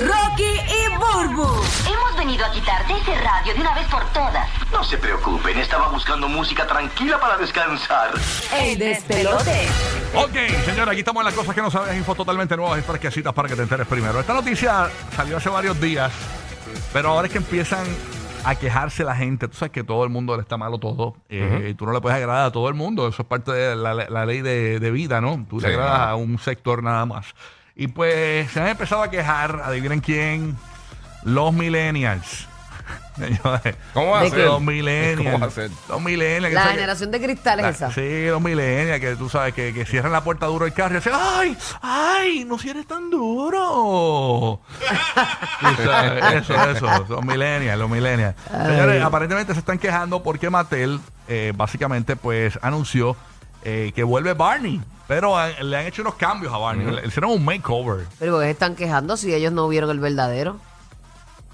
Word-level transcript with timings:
Rocky 0.00 0.42
y 0.44 0.88
Burbu. 0.96 1.42
Hemos 1.86 2.16
venido 2.16 2.44
a 2.46 2.50
quitarte 2.50 2.94
ese 2.94 3.14
radio 3.20 3.54
de 3.54 3.60
una 3.60 3.74
vez 3.74 3.86
por 3.88 4.02
todas. 4.12 4.48
No 4.72 4.82
se 4.82 4.96
preocupen, 4.96 5.58
estaba 5.58 5.88
buscando 5.88 6.28
música 6.28 6.66
tranquila 6.66 7.20
para 7.20 7.36
descansar. 7.36 8.10
El 8.58 8.78
despelote. 8.78 9.68
Ok, 10.14 10.64
señora, 10.64 10.92
aquí 10.92 11.00
estamos 11.00 11.20
en 11.20 11.26
las 11.26 11.34
cosas 11.34 11.54
que 11.54 11.60
no 11.62 11.70
sabes, 11.70 11.94
info 11.96 12.14
totalmente 12.14 12.56
nuevas 12.56 12.78
y 12.78 12.82
fresquecitas 12.82 13.32
para 13.34 13.48
que 13.48 13.54
te 13.54 13.62
enteres 13.62 13.86
primero. 13.86 14.18
Esta 14.18 14.32
noticia 14.34 14.88
salió 15.14 15.36
hace 15.36 15.50
varios 15.50 15.78
días, 15.80 16.10
pero 16.92 17.10
ahora 17.10 17.26
es 17.26 17.32
que 17.32 17.38
empiezan 17.38 17.84
a 18.44 18.54
quejarse 18.54 19.04
la 19.04 19.14
gente. 19.14 19.46
Tú 19.46 19.56
sabes 19.56 19.72
que 19.72 19.84
todo 19.84 20.04
el 20.04 20.10
mundo 20.10 20.34
le 20.36 20.42
está 20.42 20.56
malo 20.56 20.78
todo. 20.78 21.16
eh, 21.28 21.68
y 21.70 21.74
tú 21.74 21.84
no 21.86 21.92
le 21.92 22.00
puedes 22.00 22.16
agradar 22.16 22.46
a 22.46 22.50
todo 22.50 22.68
el 22.68 22.74
mundo. 22.74 23.06
Eso 23.08 23.22
es 23.22 23.28
parte 23.28 23.52
de 23.52 23.76
la, 23.76 23.92
la 23.94 24.26
ley 24.26 24.40
de, 24.40 24.80
de 24.80 24.90
vida, 24.90 25.20
¿no? 25.20 25.44
Tú 25.48 25.60
le 25.60 25.68
Sí, 25.68 25.74
agradas 25.74 25.92
ajá. 26.00 26.10
a 26.10 26.14
un 26.16 26.38
sector 26.38 26.82
nada 26.82 27.04
más. 27.06 27.26
Y 27.74 27.86
pues 27.88 28.50
se 28.50 28.60
han 28.60 28.68
empezado 28.68 29.02
a 29.02 29.10
quejar, 29.10 29.62
adivinen 29.64 30.00
quién, 30.00 30.56
los 31.24 31.52
millennials. 31.52 32.46
Señores, 33.16 33.76
¿Cómo 33.94 34.10
va 34.12 34.20
a 34.20 34.22
¿De 34.24 34.30
ser? 34.30 34.38
qué? 34.40 34.44
los 34.46 34.60
millennials. 34.62 35.18
¿Cómo 35.32 35.38
va 35.40 35.46
a 35.46 35.50
ser? 35.50 35.70
Los 35.88 36.00
millennials. 36.02 36.48
que 36.48 36.54
La 36.54 36.66
generación 36.66 37.10
de 37.10 37.20
cristales 37.20 37.62
la- 37.64 37.70
esa. 37.70 37.92
Sí, 37.92 38.26
los 38.26 38.40
millennials, 38.42 39.00
que 39.00 39.16
tú 39.16 39.28
sabes 39.28 39.54
que, 39.54 39.72
que 39.74 39.84
cierran 39.86 40.12
la 40.12 40.22
puerta 40.24 40.46
duro 40.46 40.64
el 40.66 40.72
carro 40.72 40.94
y 40.94 40.96
dicen, 40.96 41.12
¡ay! 41.14 41.56
¡ay! 41.82 42.44
¡No 42.44 42.58
cierres 42.58 42.86
tan 42.86 43.10
duro! 43.10 44.60
Tú 45.60 45.82
sabes, 45.84 46.24
eso, 46.42 46.70
eso, 46.70 47.06
los 47.08 47.24
millennials, 47.24 47.78
los 47.78 47.88
millennials. 47.90 48.34
Señores, 48.50 49.02
aparentemente 49.02 49.52
se 49.54 49.60
están 49.60 49.78
quejando 49.78 50.22
porque 50.22 50.50
Mattel, 50.50 50.98
eh, 51.28 51.52
básicamente, 51.54 52.16
pues 52.16 52.58
anunció 52.62 53.16
eh, 53.64 53.92
que 53.94 54.02
vuelve 54.04 54.34
Barney. 54.34 54.80
Pero 55.08 55.36
han- 55.38 55.52
le 55.68 55.76
han 55.76 55.86
hecho 55.86 56.02
unos 56.02 56.14
cambios 56.14 56.52
a 56.54 56.58
Barney. 56.58 56.86
Le 56.86 57.06
hicieron 57.06 57.30
un 57.32 57.44
makeover. 57.44 58.06
Pero 58.18 58.32
¿por 58.32 58.40
qué 58.40 58.46
se 58.46 58.50
están 58.52 58.76
quejando 58.76 59.16
si 59.16 59.34
ellos 59.34 59.52
no 59.52 59.68
vieron 59.68 59.90
el 59.90 59.98
verdadero? 60.00 60.56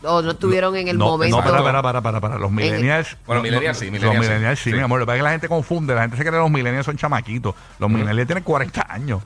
O 0.05 0.23
no 0.23 0.31
estuvieron 0.31 0.77
en 0.77 0.87
el 0.87 0.97
no, 0.97 1.07
momento. 1.07 1.37
No, 1.39 1.43
para, 1.43 1.61
para, 1.63 1.83
para, 1.83 2.01
para, 2.01 2.21
para. 2.21 2.39
Los 2.39 2.53
millennials. 2.53 3.17
Bueno, 3.27 3.41
no, 3.41 3.49
millennials 3.49 3.79
no, 3.79 3.81
sí, 3.81 3.87
Los 3.87 3.93
millennials 4.01 4.27
sí. 4.27 4.31
millennials 4.31 4.59
sí, 4.61 4.71
Sí. 4.71 4.77
mi 4.77 4.83
amor. 4.83 5.01
Lo 5.01 5.07
que 5.07 5.07
pasa 5.07 5.17
es 5.17 5.21
que 5.21 5.25
la 5.25 5.31
gente 5.33 5.49
confunde. 5.49 5.95
La 5.95 6.03
gente 6.03 6.17
se 6.17 6.23
cree 6.23 6.33
que 6.35 6.39
los 6.39 6.51
millennials 6.51 6.87
son 6.87 6.97
chamaquitos. 6.97 7.55
Los 7.81 7.91
millennials 7.91 8.27
tienen 8.29 8.45
40 8.45 8.87
años. 8.89 9.23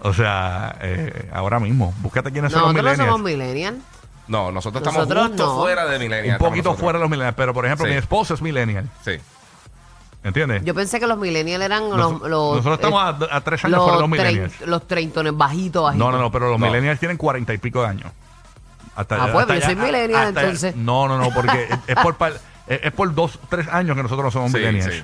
O 0.00 0.12
sea, 0.12 0.74
eh, 0.80 1.30
ahora 1.32 1.60
mismo. 1.60 1.94
Búscate 1.98 2.32
quiénes 2.32 2.50
son 2.50 2.62
los 2.62 2.72
Nosotros 2.74 2.84
no 2.98 3.04
millennials. 3.04 3.12
somos 3.12 3.30
millennials. 3.30 3.78
No, 4.26 4.50
nosotros 4.50 4.80
estamos 4.82 5.06
Nosotros 5.08 5.28
justo 5.28 5.46
no. 5.46 5.60
fuera 5.60 5.86
de 5.86 5.96
Un 5.96 6.02
millennials. 6.02 6.38
poquito 6.38 6.74
fuera 6.74 6.98
de 6.98 7.02
los 7.04 7.10
millennials. 7.10 7.36
Pero, 7.36 7.54
por 7.54 7.66
ejemplo, 7.66 7.86
Sí. 7.86 7.92
mi 7.92 7.98
esposa 7.98 8.34
es 8.34 8.42
millennial. 8.42 8.88
Sí. 9.04 9.12
¿Entiendes? 10.22 10.62
Yo 10.64 10.74
pensé 10.74 11.00
que 11.00 11.06
los 11.06 11.16
millennials 11.18 11.64
eran 11.64 11.88
los, 11.88 11.96
Nos- 11.98 12.20
los- 12.22 12.56
nosotros 12.56 12.74
estamos 12.78 13.22
eh, 13.22 13.28
a, 13.30 13.36
a 13.36 13.40
tres 13.40 13.64
años 13.64 13.78
fuera 13.82 13.96
de 13.96 14.00
los 14.02 14.10
trein- 14.10 14.22
millennials. 14.26 14.60
los 14.66 14.86
treintones 14.86 15.36
bajitos, 15.36 15.82
bajitos. 15.84 16.06
No, 16.06 16.12
no, 16.12 16.18
no, 16.18 16.30
pero 16.30 16.50
los 16.50 16.60
No. 16.60 16.66
millennials 16.66 16.98
tienen 17.00 17.16
cuarenta 17.16 17.54
y 17.54 17.58
pico 17.58 17.80
de 17.82 17.88
años. 17.88 18.12
Hasta, 18.94 19.14
Ah, 19.16 19.28
pues, 19.32 19.42
hasta 19.42 19.54
yo 19.58 19.64
soy 19.64 19.76
millennial, 19.76 20.28
hasta- 20.28 20.40
entonces. 20.42 20.76
No, 20.76 21.08
no, 21.08 21.16
no, 21.16 21.30
porque 21.30 21.64
es, 21.70 21.78
es 21.86 21.96
por 21.96 22.16
par- 22.16 22.34
es, 22.66 22.80
es 22.82 22.92
por 22.92 23.14
dos, 23.14 23.38
tres 23.48 23.66
años 23.68 23.96
que 23.96 24.02
nosotros 24.02 24.24
no 24.26 24.30
somos 24.30 24.50
Sí, 24.52 24.58
millennials. 24.58 24.94
sí. 24.94 25.02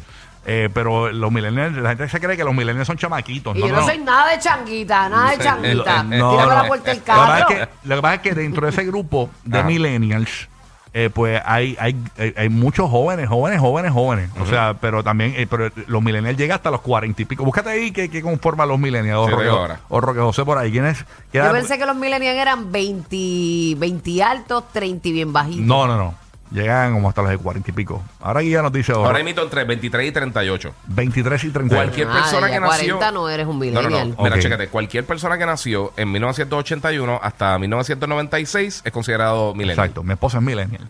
Eh, 0.49 0.69
pero 0.73 1.11
los 1.11 1.33
millennials, 1.33 1.75
la 1.79 1.89
gente 1.89 2.09
se 2.09 2.21
cree 2.21 2.37
que 2.37 2.45
los 2.45 2.55
millennials 2.55 2.87
son 2.87 2.97
chamaquitos. 2.99 3.57
Y 3.57 3.61
no, 3.61 3.67
yo 3.69 3.73
no, 3.75 3.81
no, 3.81 3.87
soy 3.87 3.99
nada 3.99 4.31
de 4.31 4.39
changuita, 4.39 5.09
nada 5.09 5.31
de 5.31 5.39
changuita. 5.39 6.03
No, 6.05 6.31
Tírame 6.33 6.55
no. 6.55 6.63
la 6.63 6.67
puerta 6.69 6.91
del 6.91 6.99
Lo 6.99 7.05
que, 7.05 7.11
pasa 7.11 7.39
es 7.39 7.45
carro. 7.47 7.49
que, 7.83 7.89
lo 7.89 7.97
que 7.97 8.03
pasa 8.03 8.15
es 8.17 8.21
que 8.21 8.35
dentro 8.35 8.67
de 8.67 8.71
ese 8.73 8.85
grupo 8.85 9.31
de 9.45 9.59
Ajá. 9.59 9.67
millennials, 9.67 10.49
eh, 10.99 11.11
pues 11.11 11.43
hay, 11.45 11.77
hay, 11.79 11.95
hay, 12.39 12.49
muchos 12.49 12.89
jóvenes, 12.89 13.29
jóvenes, 13.29 13.61
jóvenes, 13.61 13.93
jóvenes. 13.93 14.31
O 14.41 14.47
sea, 14.47 14.79
pero 14.81 15.05
también 15.05 15.35
eh, 15.37 15.47
pero 15.47 15.71
los 15.89 16.03
millennials 16.03 16.39
llegan 16.39 16.57
hasta 16.57 16.71
los 16.71 16.81
cuarenta 16.81 17.21
y 17.21 17.27
pico. 17.27 17.45
Búscate 17.45 17.69
ahí 17.69 17.91
que, 17.91 18.09
que 18.09 18.23
conforma 18.23 18.65
a 18.65 18.67
los 18.67 18.79
millennials. 18.79 19.19
O 19.19 19.27
Sí, 19.27 19.33
Roque, 19.33 19.49
ahora. 19.49 19.81
o 19.91 20.01
Roque 20.01 20.21
José 20.21 20.47
por 20.47 20.57
ahí. 20.57 20.73
¿Quién 20.73 20.87
es? 20.87 21.05
¿Qué 21.31 21.37
Yo 21.37 21.53
pensé 21.53 21.77
que 21.77 21.85
los 21.85 21.97
millennials 21.97 22.39
eran 22.39 22.73
20, 22.73 23.75
20 23.77 24.23
altos, 24.23 24.65
30 24.73 25.07
y 25.09 25.13
bien 25.13 25.35
bajitos. 25.35 25.67
No, 25.67 25.87
no, 25.87 25.99
no. 25.99 26.15
Llegan 26.57 26.95
como 26.95 27.11
hasta 27.11 27.21
los 27.21 27.31
de 27.33 27.37
cuarenta 27.37 27.71
y 27.71 27.75
pico. 27.75 28.03
Ahora 28.19 28.41
aquí 28.41 28.49
ya 28.49 28.63
nos 28.63 28.73
dice 28.73 28.93
Ahora 28.93 29.09
ahora, 29.09 29.21
imito 29.21 29.43
entre 29.43 29.65
23 29.65 30.09
y 30.09 30.11
38. 30.13 30.75
23 30.87 31.45
y 31.45 31.51
30. 31.51 31.75
Cualquier 31.77 32.09
Ah, 32.09 32.13
persona 32.15 32.49
ya 32.49 32.55
que 32.55 32.61
nació. 32.61 32.97
40 32.99 33.13
no 33.13 33.29
eres 33.29 33.47
un 33.47 33.59
No, 33.59 33.65
no, 33.67 33.79
millennial. 33.83 34.15
no. 34.17 34.23
Mira, 34.23 34.37
Ok. 34.37 34.41
chécate. 34.41 34.69
Cualquier 34.69 35.05
persona 35.05 35.37
que 35.37 35.45
nació 35.45 35.93
en 35.99 36.11
1981 36.13 37.21
hasta 37.23 37.59
1996 37.59 38.81
es 38.87 38.91
considerado 38.93 39.53
millennial. 39.53 39.79
Exacto. 39.87 40.03
Mi 40.03 40.15
esposa 40.15 40.39
es 40.39 40.45
millennial. 40.45 40.89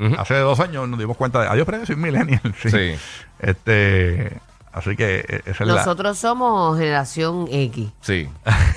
Ujú. 0.00 0.16
Hace 0.20 0.34
dos 0.38 0.58
años 0.58 0.88
nos 0.88 0.98
dimos 0.98 1.16
cuenta 1.16 1.40
de. 1.42 1.46
Adiós, 1.48 1.64
pero 1.64 1.78
yo 1.78 1.86
soy 1.86 1.94
millennial. 1.96 2.40
Sí. 2.60 2.70
Sí. 2.70 2.94
Este. 3.38 4.40
Así 4.72 4.96
que 4.96 5.20
eh, 5.28 5.42
esa 5.46 5.62
es 5.62 5.68
la. 5.68 5.74
Nosotros 5.76 6.18
somos 6.18 6.76
generación 6.76 7.46
X. 7.48 7.90
Sí. 8.00 8.28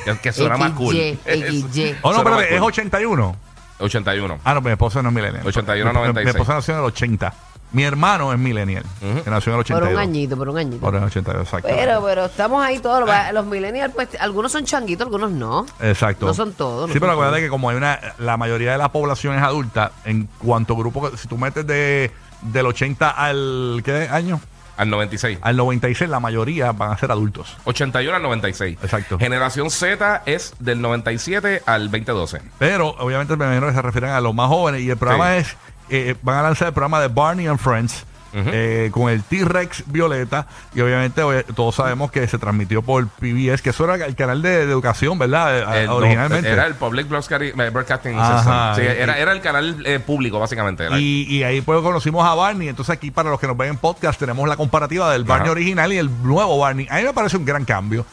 Que, 0.06 0.18
que 0.22 0.32
suena 0.32 0.58
más 0.58 0.74
cool. 0.74 0.94
XY. 0.96 1.96
Oh, 2.04 2.14
no, 2.14 2.24
pero 2.24 2.40
es 2.42 2.60
cool. 2.60 2.68
81. 2.68 3.36
81. 3.80 4.40
Ah, 4.44 4.54
no, 4.54 4.62
mi 4.62 4.72
esposa 4.72 5.02
no 5.02 5.10
es 5.10 5.16
millennial. 5.16 5.46
81 5.46 5.90
a 5.90 5.94
Mi- 5.94 6.00
Mi, 6.00 6.08
96. 6.08 6.36
esposa 6.36 6.54
nació 6.56 6.74
en 6.74 6.80
el 6.82 6.86
80. 6.86 7.34
Mi 7.74 7.84
hermano 7.84 8.32
es 8.32 8.40
millennial. 8.40 8.84
Ujú. 9.02 9.24
Que 9.26 9.30
nació 9.30 9.52
en 9.54 9.60
el 9.60 9.66
Por 9.66 9.76
82. 9.84 9.94
un 9.94 10.00
añito, 10.00 10.38
por 10.38 10.48
un 10.50 10.58
añito. 10.58 10.80
Por 10.80 10.96
el 10.96 11.04
82, 11.04 11.44
exacto. 11.44 11.68
Pero, 11.70 12.02
pero 12.04 12.26
estamos 12.26 12.64
ahí 12.66 12.80
todos. 12.80 13.02
Los, 13.02 13.10
los 13.34 13.46
millennials, 13.46 13.94
pues, 13.94 14.10
algunos 14.22 14.52
son 14.54 14.64
changuitos, 14.64 15.06
algunos 15.06 15.32
no. 15.32 15.66
Exacto. 15.82 16.26
No 16.28 16.34
son 16.34 16.54
todos, 16.54 16.82
no 16.84 16.88
sí, 16.88 16.94
son 16.94 17.02
pero 17.02 17.12
acuérdate 17.12 17.38
todos. 17.40 17.46
que 17.46 17.50
como 17.50 17.70
hay 17.70 17.76
una, 17.76 18.00
la 18.20 18.38
mayoría 18.38 18.72
de 18.72 18.78
la 18.78 18.90
población 18.90 19.36
es 19.36 19.44
adulta, 19.44 19.92
en 20.06 20.30
cuanto 20.38 20.78
grupo, 20.78 21.12
si 21.18 21.28
tú 21.28 21.38
metes 21.38 21.68
de, 21.68 22.10
del 22.42 22.66
80 22.68 23.10
al, 23.10 23.82
¿qué 23.84 24.08
año? 24.10 24.40
Al 24.78 24.90
96. 24.90 25.40
Al 25.42 25.58
96, 25.58 26.10
la 26.10 26.20
mayoría 26.20 26.72
van 26.72 26.92
a 26.92 26.98
ser 26.98 27.12
adultos. 27.12 27.58
81 27.66 28.16
al 28.16 28.22
96. 28.24 28.78
Exacto. 28.82 29.20
Generación 29.20 29.70
Z 29.70 30.24
es 30.26 30.54
del 30.60 30.82
97 30.82 31.64
al 31.66 31.92
2012. 31.92 32.42
Pero, 32.60 32.90
obviamente, 33.00 33.36
me 33.36 33.46
imagino 33.46 33.68
que 33.68 33.74
se 33.74 33.82
refieren 33.82 34.12
a 34.12 34.22
los 34.22 34.34
más 34.34 34.48
jóvenes. 34.48 34.82
Y 34.82 34.90
el 34.90 34.98
programa 34.98 35.34
Sí. 35.34 35.40
es, 35.40 35.58
eh, 35.90 36.16
van 36.22 36.38
a 36.38 36.44
lanzar 36.44 36.70
el 36.70 36.74
programa 36.74 37.02
de 37.02 37.08
Barney 37.10 37.48
and 37.48 37.60
Friends. 37.60 38.06
Eh, 38.34 38.90
con 38.92 39.10
el 39.10 39.24
T-Rex 39.24 39.84
Violeta 39.88 40.48
y 40.76 40.82
obviamente 40.82 41.22
todos 41.56 41.76
sabemos 41.76 42.12
que 42.12 42.28
se 42.28 42.38
transmitió 42.38 42.82
por 42.82 43.08
PBS 43.08 43.62
que 43.62 43.70
eso 43.72 43.86
era 43.86 44.06
el 44.06 44.16
canal 44.16 44.42
de, 44.42 44.66
de 44.66 44.72
educación 44.72 45.18
¿verdad? 45.18 45.78
Eh, 45.82 45.86
no, 45.88 45.96
originalmente 45.96 46.50
era 46.50 46.68
el 46.68 46.76
Public 46.76 47.08
Broadcasting 47.08 47.60
eh, 47.60 47.70
Broadcasting 47.70 48.18
Ajá. 48.20 48.76
System. 48.76 48.96
Sí, 48.96 49.02
era, 49.02 49.18
era 49.18 49.32
el 49.32 49.42
canal 49.42 49.84
eh, 49.86 50.00
público, 50.00 50.40
básicamente. 50.40 50.88
Y, 51.00 51.24
y 51.30 51.44
ahí 51.44 51.62
pues 51.62 51.82
conocimos 51.82 52.26
a 52.26 52.36
Barney. 52.36 52.68
Entonces 52.68 52.94
aquí 52.94 53.12
para 53.12 53.30
los 53.30 53.40
que 53.40 53.48
nos 53.48 53.58
ven 53.58 53.70
en 53.70 53.78
podcast 53.78 54.20
tenemos 54.20 54.48
la 54.48 54.56
comparativa 54.58 55.12
del 55.12 55.24
Barney 55.24 55.48
Ajá. 55.48 55.52
original 55.52 55.94
y 55.94 55.98
el 55.98 56.10
nuevo 56.24 56.58
Barney. 56.58 56.88
A 56.90 56.98
mí 56.98 57.04
me 57.04 57.14
parece 57.14 57.38
un 57.38 57.46
gran 57.46 57.66
cambio. 57.66 58.06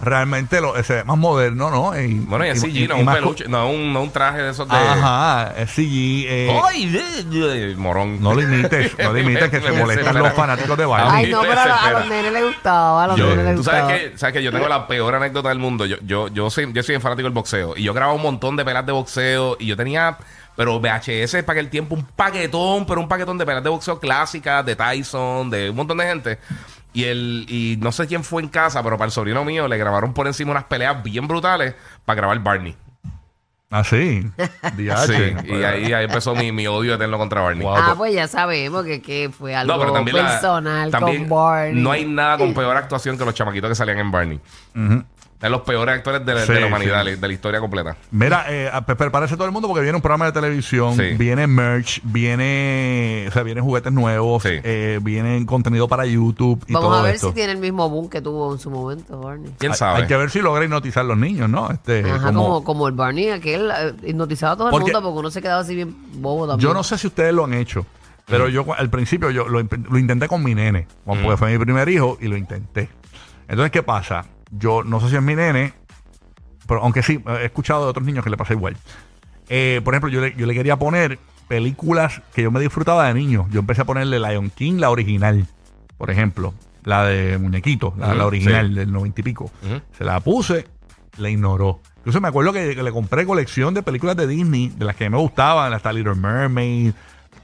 Realmente 0.00 0.60
lo, 0.60 0.80
se 0.84 0.94
ve 0.94 1.04
más 1.04 1.18
moderno, 1.18 1.70
¿no? 1.72 2.00
Y, 2.00 2.20
bueno, 2.20 2.46
y 2.46 2.50
es 2.50 2.62
y- 2.62 2.70
CG, 2.86 2.88
no 2.88 2.96
y 2.98 3.00
un 3.00 3.12
peluche, 3.12 3.48
no 3.48 3.68
un, 3.68 3.92
no 3.92 4.02
un 4.02 4.10
traje 4.12 4.42
de 4.42 4.50
esos 4.52 4.68
de. 4.68 4.76
Ajá, 4.76 5.54
es 5.56 5.70
CG. 5.70 6.24
eh, 6.28 6.60
¡Ay! 6.64 6.86
de- 6.88 7.24
de- 7.24 7.74
morón. 7.76 8.22
no 8.22 8.32
lo 8.32 8.40
imites, 8.42 8.96
no 8.96 9.12
lo 9.12 9.18
imites 9.18 9.50
que 9.50 9.60
se 9.60 9.72
molestan 9.80 10.16
los 10.16 10.32
fanáticos 10.34 10.78
de 10.78 10.86
Barney. 10.86 11.24
Ay, 11.26 11.32
no, 11.32 11.40
pero 11.40 11.60
a, 11.60 11.66
los- 11.66 11.74
a 11.74 11.76
desespera. 11.76 11.98
los 12.00 12.08
nenes 12.08 12.32
les 12.32 12.44
gustaba, 12.44 13.04
a 13.04 13.06
los 13.08 13.18
nenes 13.18 13.36
les 13.44 13.54
tú 13.54 13.56
gustaba. 13.58 13.80
sabes 13.88 14.00
que, 14.12 14.18
sabes 14.18 14.32
que 14.34 14.42
yo 14.44 14.52
tengo 14.52 14.68
la 14.68 14.86
peor 14.86 15.14
anécdota 15.16 15.48
del 15.48 15.58
mundo. 15.58 15.84
Yo, 15.84 15.96
yo, 16.02 16.28
yo 16.28 16.48
soy, 16.48 16.72
yo 16.72 16.82
soy 16.84 17.00
fanático 17.00 17.24
del 17.26 17.32
boxeo. 17.34 17.74
Y 17.76 17.82
yo 17.82 17.92
grababa 17.92 18.14
un 18.16 18.22
montón 18.22 18.54
de 18.54 18.64
pelas 18.64 18.86
de 18.86 18.92
boxeo. 18.92 19.56
Y 19.58 19.66
yo 19.66 19.76
tenía, 19.76 20.16
pero 20.54 20.78
VHS 20.78 21.42
para 21.42 21.58
aquel 21.58 21.70
tiempo, 21.70 21.96
un 21.96 22.04
paquetón, 22.04 22.86
pero 22.86 23.00
un 23.00 23.08
paquetón 23.08 23.36
de 23.36 23.44
pelas 23.44 23.64
de 23.64 23.70
boxeo 23.70 23.98
clásicas, 23.98 24.64
de 24.64 24.76
Tyson, 24.76 25.50
de 25.50 25.70
un 25.70 25.76
montón 25.76 25.98
de 25.98 26.04
gente. 26.06 26.38
Y 26.92 27.04
el, 27.04 27.44
y 27.48 27.76
no 27.80 27.92
sé 27.92 28.06
quién 28.06 28.24
fue 28.24 28.42
en 28.42 28.48
casa, 28.48 28.82
pero 28.82 28.96
para 28.96 29.06
el 29.06 29.12
sobrino 29.12 29.44
mío 29.44 29.68
le 29.68 29.76
grabaron 29.76 30.14
por 30.14 30.26
encima 30.26 30.50
unas 30.52 30.64
peleas 30.64 31.02
bien 31.02 31.28
brutales 31.28 31.74
para 32.04 32.16
grabar 32.16 32.38
Barney. 32.40 32.74
Ah, 33.70 33.84
sí. 33.84 34.22
DH. 34.76 35.06
Sí, 35.06 35.34
y 35.46 35.62
ahí, 35.62 35.92
ahí 35.92 36.04
empezó 36.06 36.34
mi, 36.34 36.50
mi 36.52 36.66
odio 36.66 36.94
eterno 36.94 37.18
contra 37.18 37.42
Barney. 37.42 37.62
Wow. 37.66 37.76
Ah, 37.76 37.94
pues 37.98 38.14
ya 38.14 38.26
sabemos 38.26 38.82
que, 38.84 39.02
que 39.02 39.28
fue 39.36 39.54
algo 39.54 39.74
No, 39.74 39.78
pero 39.78 39.92
también, 39.92 40.16
la- 40.16 40.26
personal 40.30 40.90
también 40.90 41.28
con 41.28 41.36
Barney. 41.38 41.82
no 41.82 41.90
hay 41.92 42.06
nada 42.06 42.38
con 42.38 42.54
peor 42.54 42.74
actuación 42.78 43.18
que 43.18 43.26
los 43.26 43.34
chamaquitos 43.34 43.68
que 43.68 43.74
salían 43.74 43.98
en 43.98 44.10
Barney. 44.10 44.40
Ujú. 44.74 45.04
Es 45.40 45.48
los 45.50 45.60
peores 45.60 45.94
actores 45.94 46.26
de, 46.26 46.34
la- 46.34 46.44
Sí, 46.44 46.52
de 46.52 46.60
la 46.60 46.66
humanidad, 46.66 47.04
sí. 47.04 47.14
de 47.14 47.28
la 47.28 47.32
historia 47.32 47.60
completa. 47.60 47.96
Mira, 48.10 48.46
eh, 48.48 48.68
a- 48.72 48.84
prepárese 48.84 49.36
todo 49.36 49.46
el 49.46 49.52
mundo 49.52 49.68
porque 49.68 49.82
viene 49.82 49.94
un 49.94 50.02
programa 50.02 50.24
de 50.26 50.32
televisión, 50.32 50.96
Sí. 50.96 51.14
viene 51.16 51.46
merch, 51.46 52.00
viene, 52.48 53.26
o 53.28 53.30
sea, 53.32 53.42
vienen 53.44 53.62
juguetes 53.62 53.92
nuevos, 53.92 54.42
Sí. 54.42 54.48
eh, 54.64 54.98
vienen 55.02 55.46
contenido 55.46 55.86
para 55.86 56.06
YouTube 56.06 56.64
y 56.66 56.72
Vamos 56.72 56.88
todo 56.90 56.98
a 56.98 57.02
ver 57.02 57.14
esto. 57.14 57.28
si 57.28 57.34
tiene 57.34 57.52
el 57.52 57.58
mismo 57.58 57.88
boom 57.88 58.08
que 58.08 58.20
tuvo 58.20 58.52
en 58.52 58.58
su 58.58 58.70
momento 58.70 59.20
Barney. 59.20 59.52
¿Quién 59.58 59.72
Hay- 59.72 59.78
sabe? 59.78 60.02
Hay 60.02 60.06
que 60.08 60.16
ver 60.16 60.30
si 60.30 60.40
logra 60.40 60.64
hipnotizar 60.64 61.04
a 61.04 61.06
los 61.08 61.16
niños, 61.18 61.48
¿no? 61.48 61.70
Este, 61.70 62.00
Ajá, 62.00 62.26
como- 62.26 62.42
como, 62.44 62.64
como 62.64 62.88
el 62.88 62.94
Barney, 62.94 63.30
aquel 63.30 63.70
eh, 63.70 63.94
hipnotizaba 64.04 64.52
a 64.54 64.56
todo 64.56 64.68
el 64.70 64.72
mundo 64.80 65.02
porque 65.02 65.18
uno 65.20 65.30
se 65.30 65.40
quedaba 65.42 65.60
así 65.60 65.74
bien 65.74 65.94
bobo 66.14 66.48
también. 66.48 66.68
Yo 66.68 66.74
no 66.74 66.82
sé 66.82 66.98
si 66.98 67.06
ustedes 67.06 67.32
lo 67.32 67.44
han 67.44 67.54
hecho, 67.54 67.86
pero 68.26 68.48
yo 68.48 68.64
cu- 68.64 68.74
al 68.74 68.90
principio 68.90 69.30
yo 69.30 69.46
lo, 69.48 69.60
intenté 69.60 70.26
con 70.26 70.42
mi 70.42 70.54
nene, 70.54 70.86
porque 71.04 71.36
fue 71.36 71.52
mi 71.56 71.64
primer 71.64 71.88
hijo 71.88 72.18
y 72.20 72.26
lo 72.26 72.36
intenté. 72.36 72.88
Entonces, 73.46 73.70
¿qué 73.70 73.82
pasa? 73.82 74.24
Yo 74.50 74.82
no 74.84 75.00
sé 75.00 75.10
si 75.10 75.16
es 75.16 75.22
mi 75.22 75.34
nene, 75.34 75.74
pero 76.66 76.82
aunque 76.82 77.02
sí, 77.02 77.22
he 77.40 77.44
escuchado 77.44 77.84
de 77.84 77.90
otros 77.90 78.06
niños 78.06 78.24
que 78.24 78.30
le 78.30 78.36
pasa 78.36 78.54
igual. 78.54 78.76
Eh, 79.48 79.80
por 79.84 79.94
ejemplo, 79.94 80.10
yo 80.10 80.20
le, 80.20 80.34
yo 80.36 80.46
le 80.46 80.54
quería 80.54 80.78
poner 80.78 81.18
películas 81.48 82.22
que 82.34 82.42
yo 82.42 82.50
me 82.50 82.60
disfrutaba 82.60 83.06
de 83.08 83.14
niño. 83.14 83.48
Yo 83.50 83.60
empecé 83.60 83.82
a 83.82 83.84
ponerle 83.84 84.20
Lion 84.20 84.50
King, 84.50 84.74
la 84.74 84.90
original, 84.90 85.46
por 85.96 86.10
ejemplo, 86.10 86.54
la 86.84 87.04
de 87.04 87.38
Muñequito, 87.38 87.94
la, 87.96 88.26
original 88.26 88.68
sí. 88.68 88.74
del 88.74 88.92
noventa 88.92 89.20
y 89.20 89.24
pico. 89.24 89.50
Se 89.96 90.04
la 90.04 90.20
puse, 90.20 90.66
la 91.16 91.30
ignoró. 91.30 91.80
Entonces 91.96 92.22
me 92.22 92.28
acuerdo 92.28 92.52
que, 92.52 92.74
que 92.74 92.82
le 92.82 92.92
compré 92.92 93.26
colección 93.26 93.74
de 93.74 93.82
películas 93.82 94.16
de 94.16 94.26
Disney, 94.26 94.68
de 94.68 94.84
las 94.84 94.96
que 94.96 95.10
me 95.10 95.18
gustaban, 95.18 95.72
hasta 95.72 95.92
Little 95.92 96.14
Mermaid, 96.14 96.92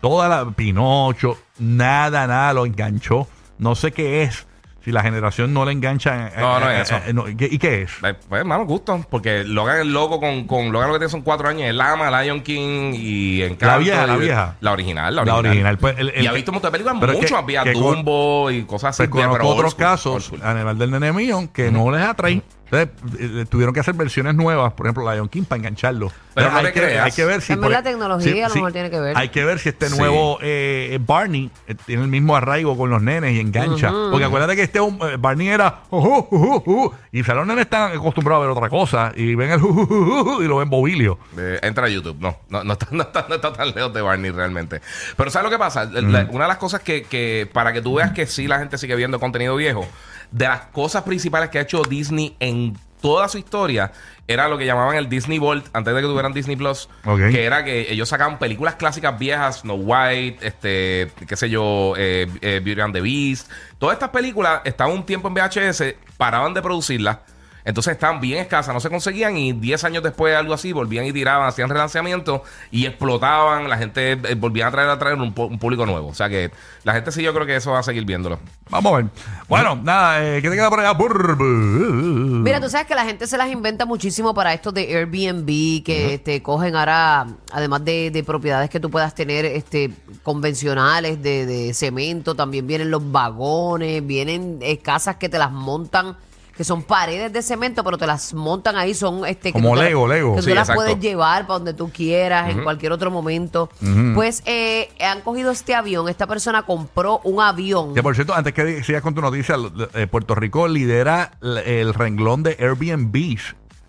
toda 0.01 0.29
la 0.29 0.51
Pinocho, 0.51 1.39
nada, 1.59 2.27
nada 2.27 2.53
lo 2.53 2.67
enganchó. 2.67 3.27
No 3.59 3.75
sé 3.75 3.93
qué 3.93 4.23
es. 4.23 4.47
Si 4.85 4.93
la 4.93 5.03
generación 5.03 5.55
no 5.55 5.65
le 5.65 5.73
engancha. 5.73 6.29
eh, 6.29 6.33
No, 6.41 6.61
no 6.61 6.71
eh, 6.71 6.83
es 6.83 6.91
eso. 6.91 7.01
eh, 7.07 7.13
no, 7.15 7.25
¿qué- 7.25 7.49
¿Y 7.51 7.59
qué 7.59 7.83
es? 7.83 7.93
Pues, 8.01 8.17
hermano, 8.33 8.67
gusto. 8.67 9.05
Porque 9.09 9.43
Logan 9.45 9.79
el 9.81 9.93
loco 9.93 10.21
con, 10.21 10.47
con 10.47 10.71
Logan 10.73 10.89
lo 10.89 10.95
que 10.95 10.99
tiene 11.01 11.11
son 11.11 11.23
cuatro 11.23 11.49
años. 11.49 11.63
El 11.69 11.79
Lama, 11.79 12.23
Lion 12.23 12.43
King 12.43 12.93
y 12.95 13.43
Encanto. 13.43 13.67
La 13.67 13.79
vieja, 13.79 14.07
la 14.07 14.17
vieja. 14.17 14.57
La 14.61 14.73
original, 14.73 15.17
la 15.17 15.25
La 15.25 15.35
original. 15.37 15.51
original, 15.53 15.79
pues, 15.79 15.99
el- 15.99 16.11
el- 16.11 16.25
y 16.25 16.27
ha 16.27 16.33
visto 16.33 16.53
muchas 16.53 16.71
películas 16.71 16.99
pero 17.01 17.13
mucho 17.15 17.47
que- 17.47 17.73
con- 17.73 17.83
Dumbo 17.83 18.51
y 18.51 18.65
cosas 18.65 18.91
así. 19.01 19.09
Pues 19.09 19.27
pero 19.27 19.49
old 19.49 19.59
otros 19.59 19.75
casos 19.75 20.31
a 20.43 20.53
nivel 20.53 20.77
del 20.77 20.91
nene 20.91 21.13
mío 21.13 21.49
que 21.53 21.71
no 21.71 21.91
les 21.91 22.03
atrae. 22.03 22.43
Entonces, 22.77 23.21
eh, 23.21 23.47
tuvieron 23.49 23.75
que 23.75 23.81
hacer 23.81 23.95
versiones 23.95 24.35
nuevas, 24.35 24.73
por 24.73 24.87
ejemplo, 24.87 25.11
Lion 25.13 25.29
King, 25.29 25.45
para 25.45 25.59
engancharlo. 25.61 26.11
Pero 26.35 26.51
no 26.51 26.57
hay, 26.59 26.65
te 26.67 26.73
que, 26.73 26.81
creas. 26.81 27.05
hay 27.07 27.13
que 27.13 27.25
ver 27.25 27.41
si. 27.41 27.49
También 27.49 27.63
por- 27.63 27.71
la 27.73 27.83
tecnología 27.83 28.47
a 28.47 28.49
lo 28.49 28.55
mejor 28.57 28.73
tiene 28.73 28.91
que 28.91 28.99
ver. 29.01 29.17
Hay 29.17 29.29
que 29.29 29.45
ver 29.45 29.59
si 29.61 29.69
este 29.69 29.89
Sí. 29.89 29.97
nuevo 29.99 30.39
eh, 30.43 30.99
Barney 31.01 31.51
eh, 31.69 31.75
tiene 31.87 32.03
el 32.03 32.09
mismo 32.09 32.35
arraigo 32.37 32.77
con 32.77 32.91
los 32.91 33.01
nenes 33.03 33.35
y 33.35 33.41
engancha. 33.41 33.91
Porque 34.11 34.25
acuérdate 34.25 34.57
que 34.57 34.63
este 34.63 34.81
un- 34.81 34.99
eh, 35.03 35.17
Barney 35.19 35.49
era. 35.49 35.83
"Ujú, 35.91 36.27
ujú, 36.31 36.55
ujú", 36.67 36.93
y 37.13 37.21
o 37.21 37.25
sea, 37.25 37.35
los 37.35 37.47
nenes 37.47 37.65
están 37.67 37.93
acostumbrados 37.93 38.43
a 38.45 38.49
ver 38.49 38.57
otra 38.57 38.69
cosa 38.69 39.13
y 39.15 39.35
ven 39.37 39.51
el 39.53 39.61
y 40.43 40.49
lo 40.49 40.57
ven 40.59 40.69
bobilio. 40.71 41.19
Eh, 41.39 41.61
entra 41.63 41.87
a 41.87 41.89
YouTube. 41.89 42.17
No, 42.21 42.37
no, 42.51 42.65
no, 42.65 42.73
está, 42.73 42.89
no, 42.91 43.03
está, 43.05 43.27
no 43.29 43.37
está 43.37 43.53
tan 43.53 43.69
lejos 43.75 43.93
de 43.95 44.03
Barney 44.03 44.31
realmente. 44.33 44.81
Pero 45.17 45.31
¿sabes 45.31 45.45
lo 45.45 45.51
que 45.51 45.59
pasa? 45.59 45.85
La- 45.85 46.27
una 46.31 46.45
de 46.45 46.49
las 46.49 46.59
cosas 46.59 46.81
que, 46.81 47.05
que, 47.05 47.49
para 47.53 47.73
que 47.73 47.81
tú 47.81 47.95
veas 47.95 48.11
que 48.13 48.27
sí 48.27 48.49
la 48.49 48.59
gente 48.59 48.77
sigue 48.79 48.97
viendo 48.97 49.21
contenido 49.21 49.55
viejo, 49.57 49.87
de 50.35 50.49
las 50.49 50.63
cosas 50.67 51.05
principales 51.05 51.49
que 51.49 51.59
ha 51.59 51.63
hecho 51.63 51.83
Disney 51.83 52.37
en 52.41 52.77
toda 53.01 53.29
su 53.29 53.39
historia, 53.39 53.93
era 54.27 54.49
lo 54.49 54.59
que 54.59 54.67
llamaban 54.67 54.97
el 54.97 55.09
Disney 55.09 55.39
Vault, 55.39 55.67
antes 55.73 55.95
de 55.95 56.01
que 56.01 56.07
tuvieran 56.09 56.33
Disney 56.33 56.57
Plus, 56.57 56.89
que 57.31 57.45
era 57.45 57.63
que 57.63 57.93
ellos 57.93 58.09
sacaban 58.09 58.39
películas 58.39 58.75
clásicas 58.75 59.17
viejas, 59.17 59.61
Snow 59.61 59.77
White, 59.77 60.45
este, 60.45 61.11
qué 61.29 61.37
sé 61.37 61.49
yo, 61.51 61.95
eh, 61.97 62.27
eh, 62.41 62.61
Beauty 62.65 62.81
and 62.81 62.95
the 62.95 63.01
Beast. 63.01 63.49
Todas 63.79 63.95
estas 63.95 64.09
películas 64.09 64.63
estaban 64.65 64.95
un 64.95 65.07
tiempo 65.07 65.29
en 65.29 65.35
VHS, 65.35 65.95
paraban 66.17 66.53
de 66.53 66.63
producirlas. 66.63 67.19
Entonces 67.65 67.95
estaban 67.95 68.21
bien 68.21 68.39
escasas, 68.41 68.75
no 68.75 68.81
se 68.81 68.91
conseguían 68.91 69.37
y 69.39 69.53
10 69.53 69.85
años 69.85 70.03
después 70.03 70.37
algo 70.37 70.53
así 70.55 70.73
volvían 70.73 71.07
y 71.07 71.13
tiraban, 71.13 71.49
hacían 71.49 71.69
relanzamientos 71.71 72.43
y 72.71 72.85
explotaban, 72.87 73.69
la 73.71 73.79
gente 73.79 74.13
eh, 74.13 74.35
volvía 74.37 74.67
a 74.67 74.71
traer 74.71 74.89
a 74.91 74.99
traer 74.99 75.17
un, 75.17 75.35
pu- 75.35 75.49
un 75.49 75.59
público 75.59 75.87
nuevo. 75.87 76.09
O 76.09 76.15
sea 76.15 76.29
que 76.29 76.51
la 76.83 76.93
gente 76.93 77.11
sí 77.11 77.23
yo 77.23 77.33
creo 77.33 77.47
que 77.47 77.57
eso 77.57 77.73
va 77.73 77.79
a 77.79 77.83
seguir 77.83 78.05
viéndolo. 78.05 78.39
Vamos 78.69 78.93
a 78.93 78.97
ver. 78.97 79.07
Bueno, 79.49 79.77
nada, 79.83 80.23
eh, 80.25 80.43
¿qué 80.43 80.51
te 80.51 80.57
queda 80.57 80.69
por 80.69 80.81
allá? 80.81 80.93
Mira, 80.99 82.61
tú 82.61 82.69
sabes 82.69 82.87
que 82.87 82.95
la 82.95 83.05
gente 83.05 83.27
se 83.27 83.37
las 83.39 83.49
inventa 83.51 83.87
muchísimo 83.87 84.35
para 84.35 84.53
estos 84.53 84.75
de 84.75 84.97
Airbnb, 84.97 85.83
que 85.85 86.21
te 86.23 86.43
cogen 86.43 86.77
ahora, 86.77 87.27
además 87.53 87.85
de, 87.85 88.11
de 88.11 88.23
propiedades 88.25 88.69
que 88.71 88.81
tú 88.81 88.91
puedas 88.91 89.15
tener 89.15 89.45
este 89.47 89.91
convencionales 90.23 91.23
de, 91.23 91.47
de 91.47 91.73
cemento, 91.75 92.35
también 92.35 92.67
vienen 92.67 92.91
los 92.91 93.11
vagones, 93.11 94.07
vienen 94.07 94.59
eh, 94.61 94.79
casas 94.79 95.17
que 95.17 95.29
te 95.29 95.39
las 95.39 95.51
montan, 95.53 96.17
que 96.57 96.63
son 96.65 96.83
paredes 96.83 97.33
de 97.33 97.43
cemento, 97.43 97.83
pero 97.83 97.99
te 97.99 98.07
las 98.07 98.33
montan 98.35 98.77
ahí, 98.77 98.95
son 98.95 99.27
este 99.27 99.49
que 99.49 99.53
Como 99.55 99.75
te- 99.77 99.83
Lego, 99.85 100.07
Lego. 100.07 100.35
Que 100.37 100.41
tú 100.43 100.47
Sí, 100.47 100.55
las 100.55 100.69
exacto. 100.69 100.83
puedes 100.83 101.01
llevar 101.01 101.47
para 101.47 101.59
donde 101.59 101.75
tú 101.75 101.91
quieras, 101.91 102.51
en 102.51 102.63
cualquier 102.63 102.93
otro 102.93 103.11
momento. 103.11 103.69
Pues 104.15 104.43
eh, 104.47 104.89
han 105.01 105.21
cogido 105.23 105.51
este 105.51 105.75
avión, 105.75 106.09
esta 106.09 106.27
persona 106.27 106.63
compró 106.63 107.21
un 107.25 107.41
avión. 107.41 107.95
Que 107.95 108.03
por 108.03 108.15
cierto, 108.15 108.35
antes 108.35 108.53
que 108.55 108.83
sigas 108.85 109.03
con 109.03 109.15
tu 109.15 109.21
noticia, 109.21 109.57
eh, 109.95 110.07
Puerto 110.07 110.35
Rico 110.35 110.69
lidera 110.69 111.33
el 111.43 111.93
renglón 111.95 112.43
de 112.43 112.57
Airbnb. 112.61 113.39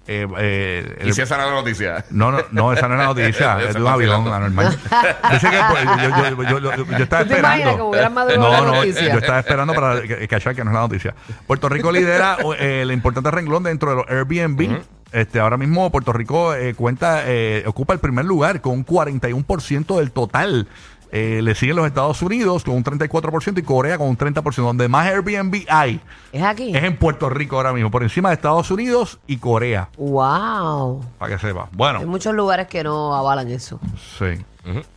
Eh, 0.07 0.28
eh, 0.38 0.96
el- 1.00 1.10
Y 1.10 1.13
si 1.13 1.22
esa 1.22 1.36
era 1.36 1.46
la 1.48 1.54
noticia. 1.54 2.06
no, 2.12 2.31
no, 2.31 2.40
no, 2.52 2.74
esa 2.74 2.88
no 2.88 2.94
es 2.94 3.00
la 3.00 3.06
noticia, 3.07 3.60
es 3.68 3.74
de 3.74 3.81
un 3.81 3.88
avión 3.88 4.28
anormal. 4.31 4.69
Dice 5.31 5.50
que 5.50 5.60
pues, 5.72 5.84
yo, 5.84 6.10
yo, 6.10 6.44
yo, 6.44 6.60
yo- 6.60 6.75
yo- 6.75 6.86
yo 6.98 7.04
estaba 7.04 7.24
¿Tú 7.24 7.30
te 7.30 7.40
imaginas 7.40 7.74
esperando. 7.74 8.28
que 8.28 8.38
no, 8.38 8.52
la 8.52 8.62
no, 8.62 8.75
noticia? 8.75 9.12
yo 9.12 9.18
estaba 9.19 9.40
esperando 9.40 9.74
para 9.74 10.02
que- 10.04 10.28
cachar 10.28 10.54
que 10.56 10.63
no 10.63 10.69
es 10.69 10.75
la 10.75 10.81
noticia. 10.81 11.16
Puerto 11.48 11.69
Rico 11.69 11.92
lidera 11.92 12.38
eh, 12.60 12.81
el 12.84 12.92
importante 12.92 13.31
renglón 13.31 13.63
dentro 13.63 13.90
de 13.90 13.96
los 13.98 14.06
Airbnb. 14.07 14.80
Este, 15.12 15.40
ahora 15.40 15.56
mismo 15.56 15.90
Puerto 15.92 16.12
Rico 16.12 16.54
eh, 16.56 16.74
cuenta, 16.74 17.22
eh, 17.25 17.63
ocupa 17.68 17.94
el 17.94 18.00
primer 18.00 18.25
lugar 18.25 18.60
con 18.60 18.74
un 18.74 18.86
41% 18.86 19.98
del 19.98 20.12
total. 20.12 20.68
Eh, 21.12 21.42
le 21.42 21.56
siguen 21.56 21.75
los 21.78 21.86
Estados 21.88 22.22
Unidos 22.22 22.63
con 22.63 22.74
un 22.75 22.84
34% 22.84 23.57
y 23.60 23.63
Corea 23.63 23.98
con 23.98 24.07
un 24.07 24.18
30%. 24.18 24.56
Donde 24.66 24.88
más 24.88 25.07
Airbnb 25.07 25.66
hay 25.69 26.02
¿Es 26.31 26.44
aquí? 26.44 26.75
es 26.75 26.84
en 26.84 26.98
Puerto 26.98 27.30
Rico 27.30 27.56
ahora 27.57 27.72
mismo, 27.74 27.90
por 27.92 28.04
encima 28.04 28.30
de 28.30 28.36
Estados 28.36 28.69
Unidos 28.72 29.19
y 29.28 29.38
Corea, 29.38 29.90
Wow. 29.98 31.04
para 31.18 31.36
que 31.36 31.40
sepa. 31.42 31.63
Hay 31.63 31.69
Bueno, 31.74 32.06
muchos 32.06 32.34
lugares 32.34 32.68
que 32.68 32.84
no 32.84 33.16
avalan 33.16 33.50
eso. 33.50 33.80
sí. 34.18 34.44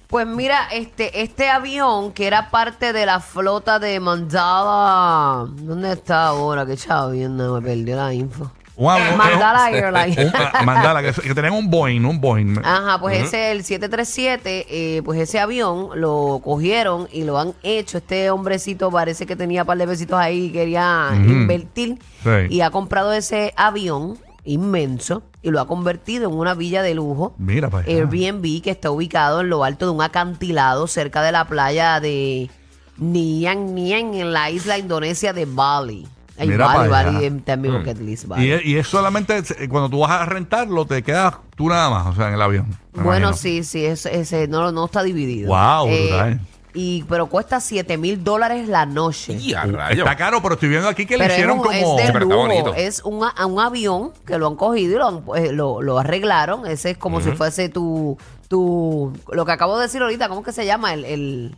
Pues 0.06 0.26
mira, 0.26 0.68
este, 0.72 1.20
este 1.20 1.50
avión 1.50 2.12
que 2.12 2.26
era 2.26 2.48
parte 2.50 2.94
de 2.94 3.04
la 3.04 3.20
flota 3.20 3.78
de 3.78 4.00
Mandala. 4.00 5.46
¿Dónde 5.50 5.92
está 5.92 6.28
ahora? 6.28 6.64
Que 6.64 6.78
chavo 6.78 7.10
viendo, 7.10 7.54
me 7.54 7.60
perdió 7.60 7.96
la 7.96 8.14
info. 8.14 8.50
Mandala 9.16 9.70
Airlines. 9.70 10.16
un- 10.26 10.32
ah, 10.34 10.62
Mandala, 10.64 11.02
que, 11.02 11.12
que 11.20 11.34
tenían 11.34 11.54
un 11.54 11.68
Boeing, 11.68 12.04
un 12.04 12.20
Boeing. 12.20 12.58
Ajá, 12.64 13.00
pues 13.00 13.24
ese, 13.24 13.50
el 13.50 13.64
737, 13.64 14.66
eh, 14.70 15.02
pues 15.02 15.20
ese 15.20 15.40
avión 15.40 15.88
lo 16.00 16.40
cogieron 16.44 17.08
y 17.12 17.24
lo 17.24 17.38
han 17.38 17.54
hecho. 17.62 17.98
Este 17.98 18.30
hombrecito 18.30 18.90
parece 18.90 19.26
que 19.26 19.34
tenía 19.36 19.62
un 19.62 19.66
par 19.66 19.78
de 19.78 19.86
besitos 19.86 20.18
ahí 20.18 20.44
y 20.46 20.50
quería 20.52 21.10
invertir. 21.14 21.98
Sí. 22.22 22.30
Y 22.50 22.60
ha 22.60 22.70
comprado 22.70 23.12
ese 23.12 23.52
avión 23.56 24.18
inmenso 24.44 25.22
y 25.42 25.50
lo 25.50 25.60
ha 25.60 25.66
convertido 25.66 26.28
en 26.28 26.36
una 26.36 26.54
villa 26.54 26.82
de 26.82 26.94
lujo. 26.94 27.34
Mira, 27.38 27.68
pues. 27.68 27.86
Airbnb 27.86 28.62
que 28.62 28.70
está 28.70 28.90
ubicado 28.90 29.40
en 29.40 29.50
lo 29.50 29.64
alto 29.64 29.86
de 29.86 29.92
un 29.92 30.02
acantilado 30.02 30.86
cerca 30.86 31.22
de 31.22 31.32
la 31.32 31.46
playa 31.46 32.00
de 32.00 32.50
Niang 32.96 33.74
Niang 33.74 34.14
en 34.14 34.32
la 34.32 34.50
isla 34.50 34.78
indonesia 34.78 35.32
de 35.32 35.44
Bali. 35.46 36.06
Ay, 36.38 36.48
Mira 36.48 36.66
Bali, 36.66 36.88
pa' 36.90 36.98
allá. 37.00 37.10
Bali 37.12 37.26
está 37.26 37.52
en 37.54 37.60
mi 37.60 37.68
bucket 37.68 37.98
list. 37.98 38.26
Y 38.36 38.50
es, 38.50 38.64
y 38.64 38.76
es 38.78 38.86
solamente 38.86 39.38
eh, 39.58 39.68
cuando 39.68 39.88
tú 39.90 39.98
vas 40.00 40.10
a 40.12 40.24
rentarlo, 40.26 40.84
te 40.86 41.02
quedas 41.02 41.34
tú 41.56 41.68
nada 41.68 41.90
más, 41.90 42.06
o 42.06 42.14
sea, 42.14 42.28
en 42.28 42.34
el 42.34 42.42
avión. 42.42 42.68
me 42.92 43.02
Bueno, 43.02 43.28
imagino. 43.28 43.32
sí, 43.34 43.64
sí, 43.64 43.84
ese, 43.84 44.18
ese 44.20 44.46
no, 44.48 44.70
no 44.72 44.84
está 44.84 45.02
dividido. 45.02 45.48
Guau, 45.48 45.88
brutal. 45.88 46.40
y, 46.74 47.02
pero 47.08 47.26
cuesta 47.26 47.58
7 47.60 47.96
mil 47.98 48.22
dólares 48.22 48.68
la 48.68 48.86
noche. 48.86 49.32
Y 49.32 49.52
a 49.54 49.64
rayos. 49.64 49.98
Está 49.98 50.16
caro, 50.16 50.40
pero 50.40 50.54
estoy 50.54 50.68
viendo 50.68 50.88
aquí 50.88 51.06
que 51.06 51.16
le 51.16 51.24
Pero 51.24 51.32
es, 51.32 51.38
hicieron 51.38 51.58
un, 51.58 51.64
como. 51.64 51.74
es 51.76 51.80
Sí, 52.02 52.06
de 52.06 52.12
pero 52.12 52.24
está 52.24 52.34
lujo, 52.34 52.46
bonito. 52.46 52.74
es 52.74 53.02
un, 53.04 53.24
a- 53.24 53.46
un 53.46 53.58
avión 53.60 54.12
que 54.24 54.38
lo 54.38 54.46
han 54.46 54.54
cogido 54.54 54.94
y 54.94 54.98
lo, 54.98 55.08
han- 55.08 55.44
eh, 55.44 55.52
lo, 55.52 55.82
lo 55.82 55.98
arreglaron. 55.98 56.66
Ese 56.66 56.90
es 56.92 56.98
como 56.98 57.20
si 57.20 57.32
fuese 57.32 57.68
tu, 57.68 58.16
tu, 58.46 59.12
lo 59.32 59.44
que 59.44 59.52
acabo 59.52 59.76
de 59.76 59.84
decir 59.84 60.00
ahorita, 60.02 60.28
¿cómo 60.28 60.42
que 60.44 60.52
se 60.52 60.64
llama? 60.66 60.94
El, 60.94 61.04
el- 61.04 61.56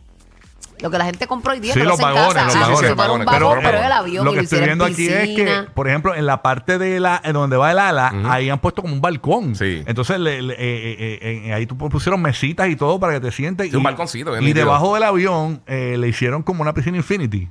lo 0.81 0.89
que 0.89 0.97
la 0.97 1.05
gente 1.05 1.27
compró 1.27 1.53
hoy 1.53 1.59
día. 1.59 1.73
Sí, 1.73 1.79
que 1.79 1.83
lo 1.85 1.91
los 1.91 1.99
vagones, 1.99 2.33
casa. 2.33 2.59
los 2.59 2.69
vagones. 2.95 3.25
Pero- 3.31 3.47
vagón, 3.49 3.59
pero- 3.63 3.77
el 3.83 3.91
avión. 3.91 4.25
Lo 4.25 4.31
y 4.31 4.35
que 4.35 4.41
estoy 4.41 4.59
hicieron 4.59 4.79
viendo 4.79 4.87
en 4.87 4.93
aquí 4.93 5.07
es 5.07 5.35
que, 5.35 5.71
por 5.73 5.87
ejemplo, 5.87 6.15
en 6.15 6.25
la 6.25 6.41
parte 6.41 6.77
de 6.77 6.99
la, 6.99 7.21
en 7.23 7.33
donde 7.33 7.57
va 7.57 7.71
el 7.71 7.79
ala, 7.79 8.13
ahí 8.25 8.49
han 8.49 8.59
puesto 8.59 8.81
como 8.81 8.93
un 8.93 9.01
balcón. 9.01 9.55
Sí. 9.55 9.83
Entonces, 9.85 10.19
le- 10.19 10.41
le- 10.41 10.53
eh, 10.53 10.57
eh, 10.59 11.41
eh, 11.47 11.53
ahí 11.53 11.65
tú 11.65 11.77
pusieron 11.77 12.21
mesitas 12.21 12.67
y 12.69 12.75
todo 12.75 12.99
para 12.99 13.13
que 13.13 13.19
te 13.21 13.31
sientes. 13.31 13.69
Sí, 13.69 13.75
un 13.75 13.83
balconcito, 13.83 14.31
bien 14.31 14.43
Y 14.43 14.53
debajo 14.53 14.93
del 14.95 15.03
avión 15.03 15.61
eh, 15.67 15.95
le 15.97 16.07
hicieron 16.07 16.43
como 16.43 16.61
una 16.61 16.73
piscina 16.73 16.97
infinity. 16.97 17.47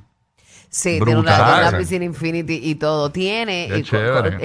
Sí, 0.73 0.99
tiene 1.03 1.17
una, 1.17 1.35
Brutal. 1.35 1.45
tiene 1.53 1.67
una 1.69 1.77
piscina 1.77 2.05
infinity 2.05 2.59
y 2.63 2.75
todo. 2.75 3.11
Tiene, 3.11 3.67
y 3.67 3.83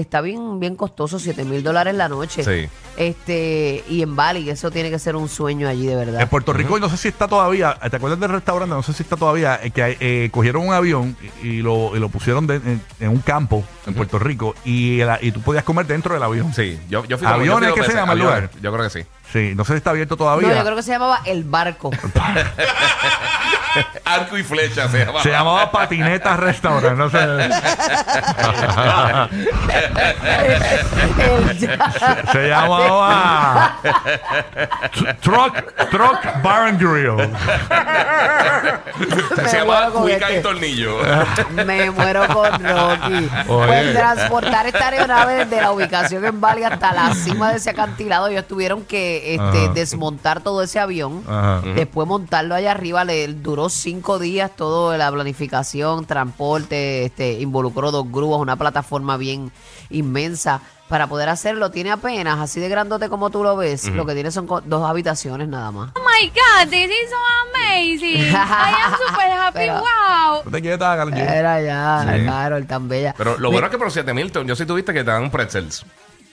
está 0.00 0.20
bien, 0.20 0.58
bien 0.58 0.74
costoso, 0.74 1.20
7 1.20 1.44
mil 1.44 1.62
dólares 1.62 1.94
la 1.94 2.08
noche. 2.08 2.42
Sí. 2.42 2.68
Este, 2.96 3.84
y 3.88 4.02
en 4.02 4.16
Bali, 4.16 4.48
eso 4.50 4.70
tiene 4.70 4.90
que 4.90 4.98
ser 4.98 5.16
un 5.16 5.28
sueño 5.28 5.68
allí, 5.68 5.86
de 5.86 5.96
verdad. 5.96 6.20
En 6.20 6.28
Puerto 6.28 6.52
Rico, 6.52 6.78
no 6.78 6.88
sé 6.88 6.96
si 6.96 7.08
está 7.08 7.28
todavía, 7.28 7.74
¿te 7.90 7.96
acuerdas 7.96 8.18
del 8.18 8.30
restaurante? 8.30 8.74
No 8.74 8.82
sé 8.82 8.92
si 8.92 9.02
está 9.02 9.16
todavía, 9.16 9.60
eh, 9.62 9.70
que 9.70 9.96
eh, 10.00 10.30
cogieron 10.32 10.66
un 10.66 10.72
avión 10.74 11.16
y, 11.42 11.48
y 11.48 11.62
lo, 11.62 11.94
y 11.96 12.00
lo 12.00 12.08
pusieron 12.08 12.46
de- 12.46 12.56
en, 12.56 12.82
en 13.00 13.08
un 13.10 13.18
campo 13.20 13.64
en 13.86 13.94
Puerto 13.94 14.18
Rico 14.18 14.54
y, 14.64 15.00
el- 15.00 15.10
y 15.20 15.30
tú 15.32 15.40
podías 15.42 15.64
comer 15.64 15.86
dentro 15.86 16.14
del 16.14 16.22
avión. 16.22 16.52
Sí, 16.54 16.78
yo, 16.88 17.04
yo 17.04 17.18
fui 17.18 17.26
¿Aviones 17.26 17.68
yo 17.68 17.74
fui 17.74 17.82
que 17.84 17.90
se 17.90 17.96
llama 17.96 18.12
el 18.14 18.18
lugar? 18.18 18.50
Yo 18.62 18.72
creo 18.72 18.84
que 18.84 18.90
sí. 19.02 19.06
Sí, 19.32 19.54
no 19.54 19.64
sé 19.64 19.72
si 19.72 19.76
está 19.78 19.90
abierto 19.90 20.14
no, 20.14 20.18
todavía. 20.18 20.56
yo 20.56 20.62
creo 20.64 20.76
que 20.76 20.82
se 20.82 20.92
llamaba 20.92 21.20
El 21.24 21.44
Barco. 21.44 21.90
Arco 24.06 24.38
y 24.38 24.42
flecha 24.42 24.88
se 24.88 25.04
llama. 25.04 25.22
Se 25.22 25.30
llamaba 25.30 25.70
Patineta 25.70 26.36
Restaurant, 26.36 26.96
no 26.96 27.10
sé. 27.10 27.18
Se 32.32 32.48
llamaba 32.48 33.76
Tr- 34.94 35.16
Truck, 35.20 35.90
Truck 35.90 36.42
Bar 36.42 36.68
and 36.68 36.80
Grill. 36.80 37.16
Me 39.36 39.48
se 39.48 39.58
llama 39.58 39.64
muero 39.74 39.92
con 39.92 40.02
Cuica 40.02 40.26
este. 40.28 40.38
y 40.38 40.42
Tornillo. 40.42 40.98
Me 41.64 41.90
muero 41.90 42.26
con 42.28 42.50
Rocky. 42.52 43.30
Oye. 43.48 43.66
Pues 43.66 43.92
transportar 43.94 44.66
esta 44.66 44.88
aeronave 44.88 45.44
desde 45.44 45.60
la 45.60 45.72
ubicación 45.72 46.24
en 46.24 46.40
Bali 46.40 46.64
hasta 46.64 46.92
la 46.92 47.14
cima 47.14 47.50
de 47.50 47.56
ese 47.58 47.70
acantilado, 47.70 48.28
ellos 48.28 48.46
tuvieron 48.46 48.84
que 48.84 49.15
este, 49.34 49.64
Ajá. 49.64 49.72
desmontar 49.74 50.40
todo 50.42 50.62
ese 50.62 50.78
avión. 50.78 51.22
Ajá. 51.26 51.62
Después 51.74 52.06
montarlo 52.08 52.54
allá 52.54 52.72
arriba, 52.72 53.04
le 53.04 53.26
duró 53.28 53.68
cinco 53.68 54.18
días 54.18 54.50
todo 54.56 54.96
la 54.96 55.10
planificación, 55.12 56.04
transporte, 56.06 57.04
este, 57.06 57.32
involucró 57.40 57.90
dos 57.90 58.10
grúas, 58.10 58.40
una 58.40 58.56
plataforma 58.56 59.16
bien 59.16 59.50
inmensa. 59.90 60.60
para 60.88 61.08
poder 61.08 61.28
hacerlo 61.28 61.72
tiene 61.72 61.90
apenas, 61.90 62.38
así 62.38 62.60
de 62.60 62.68
grandote 62.68 63.08
como 63.08 63.28
tú 63.30 63.42
lo 63.42 63.56
ves, 63.56 63.88
lo 63.88 64.06
que 64.06 64.14
tiene 64.14 64.30
son 64.30 64.46
co- 64.46 64.60
dos 64.60 64.88
habitaciones 64.88 65.48
nada 65.48 65.72
más. 65.72 65.90
Oh 65.96 65.98
my 66.00 66.28
God, 66.28 66.70
this 66.70 66.84
is 66.88 67.10
so 67.10 67.16
amazing. 67.50 68.20
I 68.32 68.74
am 68.84 68.92
super 68.92 69.30
happy. 69.32 69.58
Pero- 69.58 69.72
wow. 69.80 70.42
¿No 70.44 70.50
te 70.52 70.60
quieres 70.60 70.78
dar, 70.78 70.96
Carol 70.96 71.12
G? 71.12 71.18
Era 71.28 71.60
ya, 71.60 72.06
Sí. 72.16 72.24
Carol, 72.24 72.66
tan 72.68 72.86
bella. 72.88 73.16
Pero 73.18 73.36
lo 73.36 73.50
bueno 73.50 73.66
es 73.66 73.72
que 73.72 73.78
por 73.78 73.90
7 73.90 74.14
mil, 74.14 74.30
yo 74.30 74.54
sí 74.54 74.64
tuviste 74.64 74.92
que 74.92 75.02
te 75.02 75.10
dan 75.10 75.24
un 75.24 75.30
pretzels. 75.32 75.84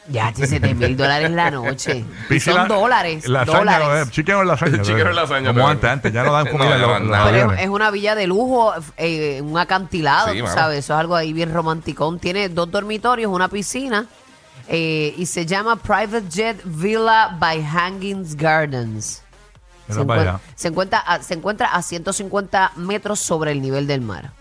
Ya, 0.10 0.34
7 0.36 0.74
mil 0.76 0.98
dólares 0.98 1.32
la 1.32 1.50
noche. 1.50 2.04
Y 2.30 2.40
son 2.40 2.68
dólares, 2.68 3.26
Lasaña, 3.28 3.58
dólares. 3.58 4.08
eh, 4.08 4.12
chicken 4.12 4.36
o 4.36 4.44
lasaña. 4.44 4.82
Chicken 4.82 5.08
o 5.08 5.12
lasaña, 5.12 5.48
Como 5.48 5.54
pero- 5.60 5.68
antes, 5.68 5.90
antes. 5.90 6.14
Ya 6.14 6.24
no 6.24 6.34
dan 6.34 6.46
No, 6.52 6.52
comida 6.52 6.78
no 6.78 7.00
los 7.00 7.18
aviones. 7.18 7.62
es, 7.62 7.70
una 7.70 7.90
villa 7.90 8.14
de 8.16 8.28
lujo, 8.28 8.74
eh, 8.98 9.42
un 9.42 9.58
acantilado, 9.58 10.32
Sí, 10.34 10.40
tú 10.40 10.44
mano. 10.44 10.56
sabes, 10.56 10.80
eso 10.80 10.94
es 10.94 11.00
algo 11.00 11.16
ahí 11.16 11.32
bien 11.32 11.54
romanticón. 11.54 12.20
Tiene 12.20 12.50
dos 12.50 12.70
dormitorios, 12.70 13.32
una 13.32 13.48
piscina 13.48 14.06
eh, 14.68 15.14
y 15.18 15.26
se 15.26 15.46
llama 15.46 15.78
Private 15.78 16.24
Jet 16.30 16.62
Villa 16.66 17.30
by 17.40 17.64
Hangings 17.64 18.36
Gardens. 18.36 19.22
Mira 19.88 19.96
Se, 20.02 20.06
encuent- 20.06 20.20
allá. 20.22 20.40
se 20.56 20.68
encuentra 20.68 21.00
a, 21.00 21.22
se 21.22 21.34
encuentra 21.34 21.68
a 21.68 21.82
150 21.82 22.72
metros 22.76 23.20
sobre 23.20 23.52
el 23.54 23.62
nivel 23.62 23.88
del 23.88 24.02
mar. 24.02 24.32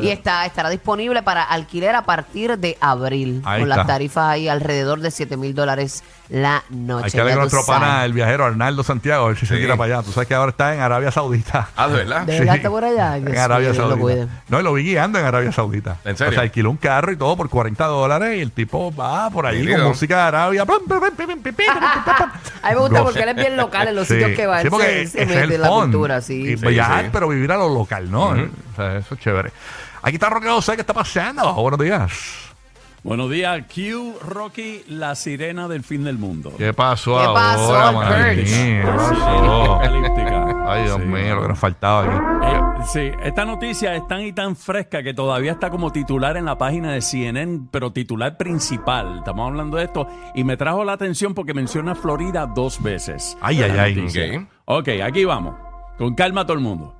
Y 0.00 0.08
está, 0.08 0.46
estará 0.46 0.70
disponible 0.70 1.22
para 1.22 1.42
alquiler 1.42 1.94
a 1.94 2.02
partir 2.02 2.58
de 2.58 2.76
abril, 2.80 3.42
Ahí 3.44 3.60
con 3.60 3.68
las 3.68 3.86
tarifas 3.86 4.24
ahí 4.30 4.48
alrededor 4.48 5.00
de 5.00 5.10
7 5.10 5.36
mil 5.36 5.54
dólares 5.54 6.02
la 6.28 6.62
noche. 6.70 7.06
Hay 7.06 7.10
que 7.10 7.18
darle 7.18 7.34
nuestro 7.36 7.64
pana, 7.66 8.04
el 8.06 8.12
viajero 8.14 8.46
Arnaldo 8.46 8.82
Santiago, 8.82 9.24
a 9.26 9.28
ver 9.28 9.36
si 9.36 9.44
se 9.44 9.56
tira 9.58 9.76
para 9.76 9.96
allá. 9.98 10.06
Tú 10.06 10.12
sabes 10.12 10.26
que 10.28 10.34
ahora 10.34 10.50
está 10.50 10.74
en 10.74 10.80
Arabia 10.80 11.10
Saudita. 11.10 11.68
Ah, 11.76 11.88
¿de 11.88 11.94
verdad? 11.96 12.22
¿De 12.22 12.38
verdad 12.38 12.56
está 12.56 12.70
por 12.70 12.84
allá? 12.84 13.16
En 13.18 13.36
Arabia. 13.36 13.74
Saudita. 13.74 14.28
No, 14.48 14.60
y 14.60 14.62
lo 14.62 14.72
vi 14.72 14.84
guiando 14.84 15.18
en 15.18 15.24
Arabia 15.26 15.52
Saudita. 15.52 15.98
¿En 16.04 16.16
serio? 16.16 16.30
O 16.30 16.34
sea, 16.34 16.42
alquiló 16.42 16.70
un 16.70 16.76
carro 16.78 17.12
y 17.12 17.16
todo 17.16 17.36
por 17.36 17.48
40 17.50 17.84
dólares 17.86 18.38
y 18.38 18.40
el 18.40 18.50
tipo 18.52 18.94
va 18.94 19.28
por 19.30 19.46
ahí 19.46 19.66
con 19.70 19.82
música 19.84 20.16
de 20.16 20.22
Arabia. 20.22 20.62
A 20.62 20.64
mí 22.70 22.74
me 22.74 22.80
gusta 22.80 23.02
porque 23.04 23.20
él 23.22 23.28
es 23.30 23.36
bien 23.36 23.56
local 23.56 23.88
en 23.88 23.94
los 23.96 24.06
Sí. 24.08 24.14
sitios 24.14 24.32
que 24.36 24.46
va. 24.46 24.62
Sí, 24.62 24.70
porque 24.70 25.06
se, 25.06 25.22
es 25.22 25.28
mete 25.28 25.54
el 25.54 25.60
la 25.60 25.68
cultura, 25.68 26.20
sí. 26.20 26.52
Y 26.52 26.56
Sí, 26.56 26.66
viajar, 26.66 27.04
sí. 27.04 27.10
pero 27.12 27.28
vivir 27.28 27.50
a 27.52 27.56
lo 27.56 27.68
local, 27.72 28.10
¿no? 28.10 28.28
O 28.30 28.36
sea, 28.76 28.96
eso 28.98 29.14
es 29.14 29.20
chévere. 29.20 29.52
Aquí 30.02 30.16
está 30.16 30.30
Roque 30.30 30.48
José, 30.48 30.74
¿qué 30.74 30.80
está 30.80 30.94
pasando? 30.94 31.54
Buenos 31.54 31.78
días. 31.80 32.12
Buenos 33.04 33.30
días, 33.30 33.64
Q, 33.72 34.14
Rocky, 34.24 34.84
la 34.88 35.16
sirena 35.16 35.66
del 35.66 35.82
fin 35.82 36.04
del 36.04 36.18
mundo. 36.18 36.52
¿Qué 36.56 36.72
pasó 36.72 37.18
¿Qué 37.18 37.24
ahora, 37.24 37.34
pasó, 37.34 37.92
maní? 37.94 38.36
Kurt? 38.36 38.46
¿Qué 38.46 38.82
pasó? 38.84 39.80
Ay, 40.68 40.84
Dios 40.84 41.00
Sí. 41.00 41.06
mío, 41.06 41.34
lo 41.34 41.42
que 41.42 41.48
nos 41.48 41.58
faltaba 41.58 42.04
aquí. 42.04 42.46
Eh, 42.46 42.60
sí, 42.92 43.18
esta 43.24 43.44
noticia 43.44 43.94
es 43.96 44.06
tan 44.06 44.20
y 44.22 44.32
tan 44.32 44.54
fresca 44.54 45.02
que 45.02 45.12
todavía 45.14 45.50
está 45.52 45.68
como 45.70 45.90
titular 45.90 46.36
en 46.36 46.44
la 46.44 46.56
página 46.56 46.92
de 46.92 47.00
CNN, 47.00 47.62
pero 47.72 47.92
titular 47.92 48.36
principal. 48.36 49.18
Estamos 49.18 49.48
hablando 49.48 49.76
de 49.78 49.84
esto 49.84 50.06
y 50.36 50.44
me 50.44 50.56
trajo 50.56 50.84
la 50.84 50.92
atención 50.92 51.34
porque 51.34 51.54
menciona 51.54 51.96
Florida 51.96 52.46
dos 52.46 52.80
veces. 52.82 53.36
Ay, 53.40 53.62
ay, 53.62 53.70
ay. 53.78 53.94
noticia. 53.96 54.46
Ok. 54.64 54.88
Ok, 54.88 54.88
aquí 55.04 55.24
vamos. 55.24 55.56
Con 55.98 56.14
calma 56.14 56.44
todo 56.44 56.54
el 56.54 56.62
mundo. 56.62 56.94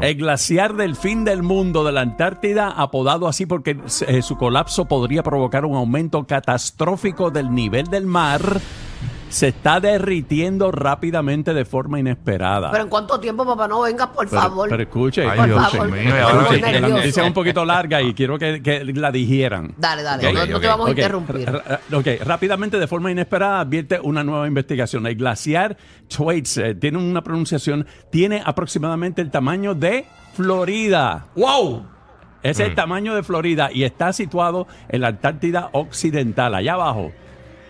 El 0.00 0.14
glaciar 0.16 0.74
del 0.76 0.94
fin 0.94 1.24
del 1.24 1.42
mundo 1.42 1.84
de 1.84 1.92
la 1.92 2.02
Antártida, 2.02 2.70
apodado 2.70 3.26
así 3.26 3.46
porque 3.46 3.76
eh, 4.06 4.22
su 4.22 4.36
colapso 4.36 4.84
podría 4.84 5.22
provocar 5.22 5.64
un 5.64 5.76
aumento 5.76 6.24
catastrófico 6.24 7.30
del 7.30 7.52
nivel 7.52 7.86
del 7.86 8.06
mar, 8.06 8.60
se 9.28 9.48
está 9.48 9.80
derritiendo 9.80 10.70
rápidamente 10.70 11.52
de 11.52 11.64
forma 11.64 11.98
inesperada. 11.98 12.70
Pero 12.70 12.84
en 12.84 12.88
cuánto 12.90 13.18
tiempo, 13.20 13.44
papá, 13.44 13.66
no 13.68 13.80
vengas, 13.82 14.08
por 14.08 14.28
Pero- 14.28 14.40
favor. 14.42 14.68
pero 14.68 14.82
escuche, 14.82 15.26
Ay, 15.28 15.36
por 15.36 15.46
Dios 15.46 15.70
favor. 15.72 15.90
mío, 15.90 16.14
ahora 16.22 16.48
sí. 16.50 16.60
La 16.60 16.72
nervioso. 16.72 16.96
noticia 16.96 17.22
es 17.22 17.28
un 17.28 17.34
poquito 17.34 17.64
larga 17.64 18.00
y 18.02 18.14
quiero 18.14 18.38
que, 18.38 18.62
que 18.62 18.84
la 18.84 19.10
digieran. 19.10 19.74
Dale, 19.76 20.02
dale, 20.02 20.28
Ok, 20.28 20.34
no, 20.34 20.40
no 20.40 20.46
te 20.46 20.54
ok. 20.54 20.64
vamos 20.64 20.86
a 20.86 20.90
interrumpir. 20.90 21.50
ra- 21.50 21.80
ok, 21.92 22.06
rápidamente, 22.24 22.78
de 22.78 22.86
forma 22.86 23.10
inesperada, 23.10 23.60
advierte 23.60 23.98
una 24.00 24.22
nueva 24.24 24.46
investigación. 24.46 25.06
El 25.06 25.16
glaciar 25.16 25.76
Thwaites, 26.08 26.56
eh, 26.58 26.74
tiene 26.74 26.98
una 26.98 27.22
pronunciación, 27.22 27.86
tiene 28.10 28.42
aproximadamente 28.44 29.22
el 29.22 29.30
tamaño 29.30 29.74
de 29.74 30.06
Florida. 30.34 31.26
¡Wow! 31.34 31.84
Es 32.42 32.60
el 32.60 32.76
tamaño 32.76 33.14
de 33.16 33.24
Florida 33.24 33.70
y 33.72 33.82
está 33.82 34.12
situado 34.12 34.68
en 34.88 35.00
la 35.00 35.08
Antártida 35.08 35.68
Occidental, 35.72 36.54
allá 36.54 36.74
abajo. 36.74 37.10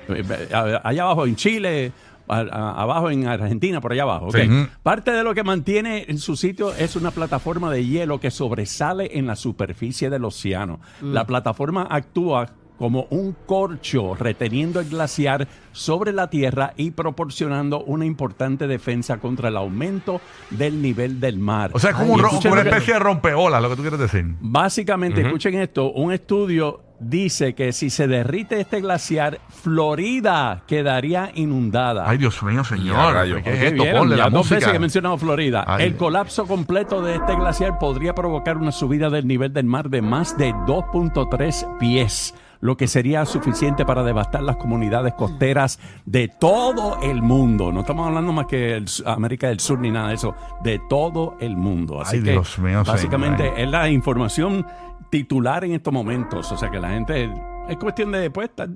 Eh, 0.08 0.22
eh, 0.28 0.78
Allá 0.82 1.02
abajo 1.02 1.26
en 1.26 1.36
Chile, 1.36 1.92
a- 2.28 2.40
a- 2.40 2.82
abajo 2.82 3.10
en 3.10 3.26
Argentina, 3.26 3.80
por 3.80 3.92
allá 3.92 4.02
abajo. 4.02 4.30
Sí. 4.32 4.48
Parte 4.82 5.12
de 5.12 5.22
lo 5.22 5.34
que 5.34 5.44
mantiene 5.44 6.06
en 6.08 6.18
su 6.18 6.36
sitio 6.36 6.72
es 6.75 6.96
una 6.96 7.10
plataforma 7.10 7.70
de 7.70 7.84
hielo 7.86 8.18
que 8.20 8.30
sobresale 8.30 9.16
en 9.18 9.26
la 9.26 9.36
superficie 9.36 10.10
del 10.10 10.25
océano. 10.25 10.80
La 11.02 11.25
plataforma 11.26 11.86
actúa 11.88 12.48
como 12.78 13.06
un 13.08 13.34
corcho 13.46 14.14
reteniendo 14.16 14.80
el 14.80 14.90
glaciar 14.90 15.48
sobre 15.72 16.12
la 16.12 16.28
Tierra 16.28 16.75
y 16.76 16.90
proporcionando 16.90 17.82
una 17.84 18.04
importante 18.04 18.66
defensa 18.66 19.16
contra 19.16 19.48
el 19.48 19.56
aumento 19.56 20.20
del 20.50 20.82
nivel 20.82 21.18
del 21.18 21.38
mar. 21.38 21.70
O 21.72 21.78
sea, 21.78 21.90
es 21.92 21.96
como, 21.96 22.08
Ay, 22.08 22.12
un 22.16 22.20
ro- 22.20 22.26
escuchen 22.28 22.50
como 22.50 22.60
una 22.60 22.62
que- 22.64 22.68
especie 22.76 22.92
de 22.94 23.00
rompeolas, 23.00 23.62
lo 23.62 23.70
que 23.70 23.76
tú 23.76 23.80
quieres 23.80 23.98
decir. 24.00 24.26
Básicamente, 24.40 25.22
escuchen 25.22 25.54
esto, 25.54 25.90
un 25.92 26.12
estudio 26.12 26.80
dice 27.00 27.55
que 27.55 27.73
si 27.73 27.91
se 27.91 28.07
derrite 28.09 28.61
este 28.61 28.81
glaciar, 28.81 29.41
Florida 29.49 30.62
quedaría 30.67 31.31
inundada. 31.35 32.09
Ay, 32.09 32.19
Dios 32.19 32.43
mío, 32.43 32.65
señor. 32.65 33.43
¿Qué 33.43 33.53
es 33.53 33.62
esto? 33.62 33.83
¿vieron? 33.83 34.00
Ponle 34.00 34.17
Ya 34.17 34.25
la 34.25 34.31
dos 34.31 34.38
música. 34.41 34.55
veces 34.57 34.71
que 34.71 34.76
he 34.76 34.81
mencionado 34.81 35.19
Florida. 35.19 35.65
Ay. 35.67 35.85
El 35.85 35.97
colapso 35.97 36.47
completo 36.47 37.03
de 37.03 37.17
este 37.17 37.37
glaciar 37.37 37.79
podría 37.79 38.15
provocar 38.15 38.57
una 38.57 38.73
subida 38.73 39.11
del 39.11 39.26
nivel 39.26 39.53
del 39.53 39.67
mar 39.67 39.91
de 39.91 40.03
más 40.03 40.37
de 40.38 40.53
2.3 40.55 41.79
pies, 41.79 42.35
lo 42.66 42.76
que 42.76 42.88
sería 42.88 43.25
suficiente 43.25 43.87
para 43.87 44.02
devastar 44.02 44.42
las 44.42 44.56
comunidades 44.56 45.14
costeras 45.14 45.78
de 46.04 46.26
todo 46.28 47.00
el 47.00 47.23
mundo. 47.23 47.70
No 47.70 47.80
estamos 47.80 48.08
hablando 48.08 48.32
más 48.32 48.46
que 48.46 48.75
el, 48.75 48.87
América 49.06 49.46
del 49.49 49.61
Sur 49.61 49.78
ni 49.78 49.92
nada 49.92 50.08
de 50.08 50.14
eso, 50.14 50.35
de 50.64 50.80
todo 50.88 51.37
el 51.40 51.56
mundo. 51.56 52.00
Así 52.00 52.16
Ay, 52.16 52.23
que 52.25 52.32
Dios 52.32 52.58
mío, 52.58 52.82
básicamente 52.85 53.44
señor. 53.44 53.61
es 53.61 53.70
la 53.70 53.88
información 53.88 54.66
titular 55.11 55.64
en 55.64 55.75
estos 55.75 55.92
momentos. 55.92 56.50
O 56.50 56.56
sea 56.56 56.68
que 56.68 56.80
la 56.80 56.90
gente 56.90 57.30
es 57.68 57.76
cuestión 57.76 58.11
de 58.11 58.30
pues, 58.30 58.50
estar- 58.50 58.68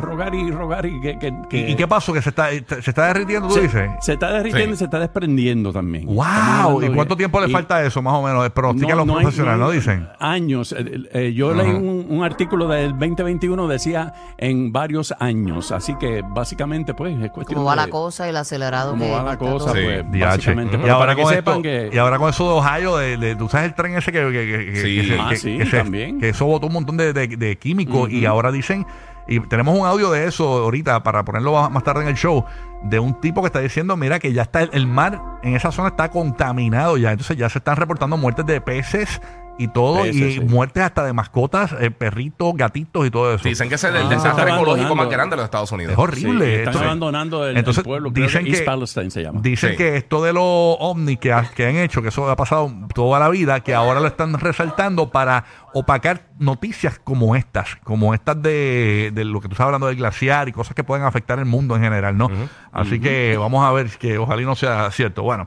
rogar 0.00 0.34
y 0.34 0.50
rogar 0.50 0.86
y 0.86 1.00
que, 1.00 1.18
que- 1.18 1.34
que- 1.48 1.68
¿Y, 1.68 1.72
y 1.72 1.74
qué 1.76 1.86
pasó? 1.86 2.12
¿Que 2.12 2.22
se 2.22 2.30
está, 2.30 2.48
se 2.50 2.90
está 2.90 3.06
derritiendo, 3.08 3.48
tú 3.48 3.54
se, 3.54 3.62
dices? 3.62 3.90
se 4.00 4.12
está 4.14 4.30
derritiendo 4.32 4.68
Sí. 4.68 4.74
y 4.74 4.76
se 4.76 4.84
está 4.84 4.98
desprendiendo 4.98 5.72
también. 5.72 6.08
Estamos 6.08 6.26
¡Wow! 6.26 6.34
hablando 6.64 6.82
¿Y 6.84 6.88
de- 6.88 6.94
cuánto 6.94 7.16
tiempo 7.16 7.40
le 7.40 7.48
y 7.48 7.52
falta 7.52 7.76
a 7.76 7.84
eso, 7.84 8.00
más 8.00 8.14
o 8.14 8.22
menos? 8.22 8.48
Pronostican 8.50 8.96
los 8.96 9.08
hay- 9.08 9.14
profesionales, 9.22 9.58
¿no, 9.60 9.68
hay 9.68 9.76
dicen? 9.76 10.08
Años. 10.18 10.72
Eh, 10.78 11.02
eh, 11.12 11.32
yo 11.34 11.52
leí 11.54 11.70
un, 11.70 12.06
un 12.08 12.24
artículo 12.24 12.68
del 12.68 12.92
2021, 12.92 13.68
decía 13.68 14.12
en 14.38 14.72
varios 14.72 15.12
años. 15.18 15.70
Así 15.72 15.94
que 15.96 16.22
básicamente, 16.26 16.94
pues, 16.94 17.12
es 17.22 17.30
cuestión 17.30 17.56
¿Cómo 17.56 17.66
va 17.66 17.72
de 17.72 17.82
la 17.82 17.88
cosa 17.88 18.26
y 18.26 18.30
el 18.30 18.36
acelerado 18.36 18.92
cómo 18.92 19.04
que 19.04 19.10
va 19.10 19.22
la 19.22 19.32
está 19.32 19.38
cosa, 19.38 19.64
todo. 19.66 19.74
Sí. 19.74 19.80
pues, 19.84 20.04
DH. 20.12 20.24
básicamente. 20.26 20.76
Y 20.76 20.80
Pero 20.80 20.94
ahora 20.94 21.06
para 21.06 21.16
que 21.16 21.22
con 21.22 21.32
sepan 21.34 21.54
esto- 21.56 21.62
que... 21.62 21.90
Y 21.92 21.98
ahora 21.98 22.18
con 22.18 22.30
eso 22.30 22.44
de 22.44 22.54
Ohio, 22.54 22.96
de, 22.96 23.16
de- 23.16 23.36
tú 23.36 23.48
sabes 23.48 23.66
el 23.68 23.74
tren 23.74 23.96
ese 23.96 24.12
que, 24.12 24.20
que, 24.20 24.32
que- 24.32 24.72
que- 24.72 24.82
Sí. 24.82 24.96
que 25.00 25.06
se- 25.08 25.20
Ah, 25.20 25.26
que- 25.30 25.36
sí, 25.36 25.58
que 25.58 25.66
se- 25.66 25.78
también. 25.78 26.18
que 26.20 26.28
eso 26.30 26.46
botó 26.46 26.66
un 26.68 26.72
montón 26.72 26.96
de, 26.96 27.12
de- 27.12 27.28
de 27.28 27.56
químicos 27.58 28.10
y 28.10 28.24
ahora 28.24 28.50
dicen, 28.52 28.86
y 29.30 29.40
tenemos 29.40 29.78
un 29.78 29.86
audio 29.86 30.10
de 30.10 30.26
eso 30.26 30.44
ahorita 30.64 31.02
para 31.02 31.24
ponerlo 31.24 31.70
más 31.70 31.82
tarde 31.84 32.02
en 32.02 32.08
el 32.08 32.16
show, 32.16 32.44
de 32.82 32.98
un 32.98 33.18
tipo 33.20 33.40
que 33.42 33.46
está 33.46 33.60
diciendo, 33.60 33.96
mira 33.96 34.18
que 34.18 34.32
ya 34.32 34.42
está 34.42 34.60
el, 34.62 34.70
el 34.72 34.86
mar 34.86 35.20
en 35.42 35.54
esa 35.56 35.70
zona 35.72 35.88
está 35.88 36.10
contaminado 36.10 36.96
ya, 36.98 37.12
entonces 37.12 37.36
ya 37.36 37.48
se 37.48 37.58
están 37.58 37.76
reportando 37.76 38.16
muertes 38.16 38.44
de 38.46 38.60
peces 38.60 39.20
y 39.58 39.68
todo, 39.68 39.96
Peces, 40.04 40.14
y 40.16 40.32
sí. 40.34 40.40
muertes 40.40 40.82
hasta 40.82 41.04
de 41.04 41.12
mascotas, 41.12 41.74
eh, 41.78 41.90
perritos, 41.90 42.54
gatitos 42.54 43.06
y 43.06 43.10
todo 43.10 43.34
eso. 43.34 43.46
Dicen 43.46 43.68
que 43.68 43.74
es 43.74 43.84
el, 43.84 43.94
el 43.94 44.06
Ah. 44.06 44.08
desastre 44.08 44.50
ecológico 44.54 44.96
más 44.96 45.10
grande 45.10 45.32
de 45.32 45.36
los 45.36 45.44
Estados 45.44 45.70
Unidos. 45.72 45.92
es 45.92 45.98
horrible. 45.98 46.46
Sí, 46.46 46.52
están 46.60 46.72
esto. 46.74 46.84
abandonando 46.86 47.44
el, 47.44 47.50
el 47.50 47.56
Entonces, 47.58 47.84
pueblo. 47.84 48.10
Creo 48.10 48.26
dicen 48.26 48.44
que 48.46 48.52
East 48.52 48.64
Palestine 48.64 49.10
se 49.10 49.22
llama. 49.22 49.40
Dicen 49.42 49.72
Sí. 49.72 49.76
que 49.76 49.96
esto 49.98 50.22
de 50.22 50.32
los 50.32 50.42
ovnis 50.46 51.18
que, 51.18 51.36
que 51.54 51.66
han 51.66 51.76
hecho, 51.76 52.00
que 52.00 52.08
eso 52.08 52.30
ha 52.30 52.36
pasado 52.36 52.72
toda 52.94 53.18
la 53.20 53.28
vida, 53.28 53.60
que 53.60 53.74
ahora 53.74 54.00
lo 54.00 54.06
están 54.06 54.32
resaltando 54.40 55.10
para 55.10 55.44
opacar 55.72 56.22
noticias 56.38 56.98
como 57.02 57.36
estas, 57.36 57.76
como 57.84 58.14
estas 58.14 58.40
de, 58.42 59.10
de 59.12 59.24
lo 59.24 59.40
que 59.40 59.48
tú 59.48 59.54
estás 59.54 59.66
hablando 59.66 59.86
del 59.88 59.96
glaciar 59.96 60.48
y 60.48 60.52
cosas 60.52 60.74
que 60.74 60.82
pueden 60.84 61.04
afectar 61.04 61.38
el 61.38 61.44
mundo 61.44 61.76
en 61.76 61.82
general, 61.82 62.16
¿no? 62.16 62.30
Así 62.72 63.00
que 63.00 63.36
vamos 63.36 63.64
a 63.66 63.72
ver 63.72 63.88
que 63.98 64.16
ojalá 64.18 64.40
y 64.42 64.44
no 64.44 64.54
sea 64.56 64.90
cierto. 64.90 65.22
Bueno, 65.22 65.46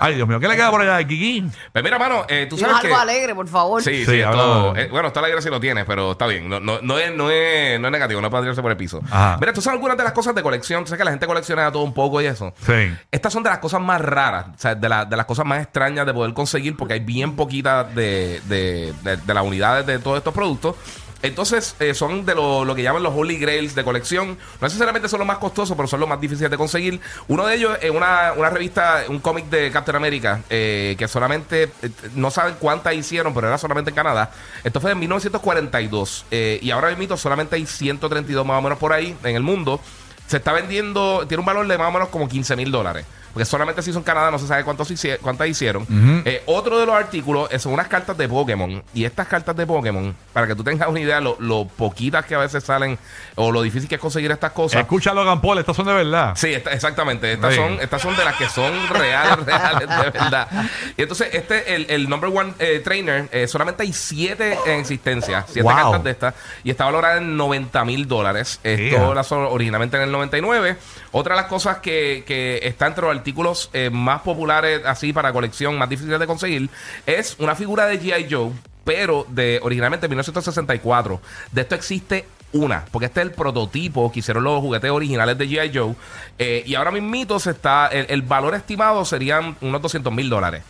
ay 0.00 0.14
Dios 0.14 0.26
mío, 0.26 0.40
¿qué 0.40 0.48
le 0.48 0.56
queda 0.56 0.70
por 0.70 0.80
allá, 0.80 1.06
Kiki? 1.06 1.44
Pues 1.72 1.84
mira, 1.84 1.98
mano, 1.98 2.24
eh, 2.28 2.46
tú 2.50 2.56
sabes 2.58 2.76
algo 2.76 2.88
que... 2.88 2.94
alegre, 2.94 3.34
por 3.34 3.46
favor. 3.48 3.82
Sí, 3.82 4.04
Sí, 4.04 4.06
sí, 4.06 4.20
esto- 4.20 4.74
eh, 4.76 4.88
bueno, 4.90 5.08
está 5.08 5.20
alegre 5.20 5.40
si 5.42 5.48
lo 5.50 5.60
tienes, 5.60 5.84
pero 5.84 6.12
está 6.12 6.26
bien. 6.26 6.48
No, 6.48 6.58
no, 6.60 6.80
no, 6.82 6.98
es, 6.98 7.12
no, 7.14 7.30
es, 7.30 7.78
no 7.78 7.86
es 7.88 7.92
negativo, 7.92 8.20
no 8.20 8.26
es 8.26 8.30
para 8.30 8.42
tirarse 8.42 8.62
por 8.62 8.70
el 8.70 8.76
piso. 8.76 9.00
Ajá. 9.10 9.36
Mira, 9.40 9.52
tú 9.52 9.60
sabes 9.60 9.76
algunas 9.76 9.96
de 9.96 10.04
las 10.04 10.12
cosas 10.12 10.34
de 10.34 10.42
colección. 10.42 10.82
Tú 10.84 10.88
sabes 10.88 10.98
que 10.98 11.04
la 11.04 11.10
gente 11.12 11.26
colecciona 11.26 11.70
todo 11.70 11.82
un 11.84 11.92
poco 11.94 12.20
y 12.20 12.26
eso. 12.26 12.52
Sí. 12.66 12.92
Estas 13.10 13.32
son 13.32 13.42
de 13.42 13.50
las 13.50 13.58
cosas 13.58 13.80
más 13.80 14.00
raras, 14.00 14.46
o 14.54 14.58
sea, 14.58 14.74
de, 14.74 14.88
la- 14.88 15.04
de 15.04 15.16
las 15.16 15.26
cosas 15.26 15.44
más 15.46 15.62
extrañas 15.62 16.04
de 16.06 16.12
poder 16.14 16.32
conseguir, 16.34 16.76
porque 16.76 16.94
hay 16.94 17.00
bien 17.00 17.36
poquitas 17.36 17.94
de, 17.94 18.40
de, 18.46 18.92
de- 19.02 19.16
de 19.18 19.34
las 19.34 19.44
de 19.62 19.98
todos 19.98 20.18
estos 20.18 20.34
productos. 20.34 20.76
Entonces, 21.22 21.76
eh, 21.78 21.94
son 21.94 22.26
de 22.26 22.34
lo, 22.34 22.64
lo 22.64 22.74
que 22.74 22.82
llaman 22.82 23.02
los 23.04 23.14
Holy 23.16 23.38
Grails 23.38 23.76
de 23.76 23.84
colección. 23.84 24.36
No 24.60 24.66
necesariamente 24.66 25.08
son 25.08 25.20
los 25.20 25.26
más 25.26 25.38
costosos, 25.38 25.76
pero 25.76 25.86
son 25.86 26.00
los 26.00 26.08
más 26.08 26.20
difíciles 26.20 26.50
de 26.50 26.56
conseguir. 26.56 27.00
Uno 27.28 27.46
de 27.46 27.54
ellos 27.54 27.78
es 27.80 27.92
una, 27.92 28.32
una 28.36 28.50
revista, 28.50 29.04
un 29.08 29.20
cómic 29.20 29.46
de 29.46 29.70
Captain 29.70 29.94
America, 29.94 30.42
eh, 30.50 30.96
que 30.98 31.06
solamente, 31.06 31.70
eh, 31.80 31.90
no 32.16 32.32
saben 32.32 32.56
cuántas 32.58 32.94
hicieron, 32.94 33.32
pero 33.32 33.46
era 33.46 33.56
solamente 33.56 33.90
en 33.90 33.94
Canadá. 33.94 34.32
Esto 34.64 34.80
fue 34.80 34.90
en 34.90 34.98
1942. 34.98 36.24
eh, 36.32 36.58
y 36.60 36.72
ahora 36.72 36.90
mismo 36.96 37.16
solamente 37.16 37.54
hay 37.54 37.66
132 37.66 38.44
más 38.44 38.58
o 38.58 38.62
menos 38.62 38.78
por 38.78 38.92
ahí 38.92 39.16
en 39.22 39.36
el 39.36 39.44
mundo. 39.44 39.80
Se 40.26 40.38
está 40.38 40.52
vendiendo, 40.52 41.24
tiene 41.28 41.40
un 41.40 41.46
valor 41.46 41.68
de 41.68 41.78
más 41.78 41.88
o 41.88 41.92
menos 41.92 42.08
como 42.08 42.28
15 42.28 42.56
mil 42.56 42.72
dólares. 42.72 43.06
Porque 43.32 43.44
solamente 43.46 43.80
se 43.82 43.90
hizo 43.90 43.98
en 43.98 44.04
Canadá, 44.04 44.30
no 44.30 44.38
se 44.38 44.46
sabe 44.46 44.62
cuántos 44.64 44.90
hici- 44.90 45.18
cuántas 45.20 45.48
hicieron. 45.48 45.86
Eh, 46.24 46.42
otro 46.46 46.78
de 46.78 46.84
los 46.86 46.94
artículos 46.94 47.48
eh, 47.50 47.58
son 47.58 47.72
unas 47.72 47.88
cartas 47.88 48.16
de 48.18 48.28
Pokémon. 48.28 48.82
Y 48.92 49.04
estas 49.04 49.26
cartas 49.26 49.56
de 49.56 49.66
Pokémon, 49.66 50.14
para 50.32 50.46
que 50.46 50.54
tú 50.54 50.62
tengas 50.62 50.88
una 50.88 51.00
idea, 51.00 51.20
lo, 51.20 51.36
lo 51.40 51.66
poquitas 51.66 52.26
que 52.26 52.34
a 52.34 52.38
veces 52.38 52.62
salen 52.64 52.98
o 53.36 53.50
lo 53.50 53.62
difícil 53.62 53.88
que 53.88 53.94
es 53.94 54.00
conseguir 54.00 54.30
estas 54.30 54.52
cosas. 54.52 54.80
Escucha 54.82 55.14
Logan 55.14 55.40
Paul, 55.40 55.58
estas 55.58 55.74
son 55.76 55.86
de 55.86 55.94
verdad. 55.94 56.34
Sí, 56.36 56.52
esta- 56.52 56.72
exactamente. 56.72 57.32
Estas 57.32 57.54
Sí. 57.54 57.60
son, 57.60 57.80
estas 57.80 58.02
son 58.02 58.16
de 58.16 58.24
las 58.24 58.36
que 58.36 58.48
son 58.48 58.72
reales, 58.90 59.36
reales, 59.46 59.88
de 59.88 60.10
verdad. 60.10 60.48
Y 60.96 61.02
entonces, 61.02 61.28
este, 61.32 61.74
el, 61.74 61.86
el 61.88 62.08
number 62.08 62.30
one 62.34 62.52
eh, 62.58 62.80
trainer, 62.84 63.28
eh, 63.32 63.46
solamente 63.48 63.82
hay 63.82 63.92
siete 63.92 64.58
en 64.66 64.80
existencia, 64.80 65.44
siete 65.46 65.62
Wow. 65.62 65.74
cartas 65.74 66.04
de 66.04 66.10
estas, 66.10 66.34
y 66.64 66.70
está 66.70 66.84
valorada 66.84 67.16
en 67.16 67.36
90 67.36 67.84
mil 67.84 68.06
dólares. 68.06 68.60
Esto 68.62 69.12
Yeah. 69.14 69.24
son 69.24 69.44
originalmente 69.46 69.96
en 69.96 70.02
el 70.02 70.12
99. 70.12 70.76
Otra 71.12 71.34
de 71.34 71.40
las 71.42 71.48
cosas 71.50 71.78
que, 71.78 72.24
que 72.26 72.60
está 72.62 72.86
entre 72.86 73.02
los 73.04 73.12
artículos 73.22 73.70
eh, 73.72 73.90
más 73.90 74.20
populares, 74.22 74.82
así 74.84 75.12
para 75.12 75.32
colección, 75.32 75.78
más 75.78 75.88
difíciles 75.88 76.18
de 76.18 76.26
conseguir, 76.26 76.68
es 77.06 77.36
una 77.38 77.54
figura 77.54 77.86
de 77.86 78.00
G.I. 78.00 78.26
Joe, 78.30 78.50
pero 78.84 79.24
de 79.28 79.60
originalmente 79.62 80.08
1964. 80.08 81.20
De 81.52 81.60
esto 81.60 81.74
existe 81.74 82.26
una, 82.52 82.84
porque 82.90 83.06
este 83.06 83.20
es 83.20 83.26
el 83.26 83.32
prototipo 83.32 84.12
que 84.12 84.18
hicieron 84.18 84.44
los 84.44 84.60
juguetes 84.60 84.90
originales 84.90 85.38
de 85.38 85.48
G.I. 85.48 85.70
Joe. 85.72 85.94
eh, 86.38 86.62
y 86.66 86.74
ahora 86.74 86.90
mismito 86.90 87.38
se 87.38 87.52
está. 87.52 87.86
El, 87.86 88.06
el 88.10 88.22
valor 88.22 88.54
estimado 88.54 89.04
serían 89.04 89.56
unos 89.60 89.80
200 89.80 90.12
mil 90.12 90.28
dólares. 90.28 90.62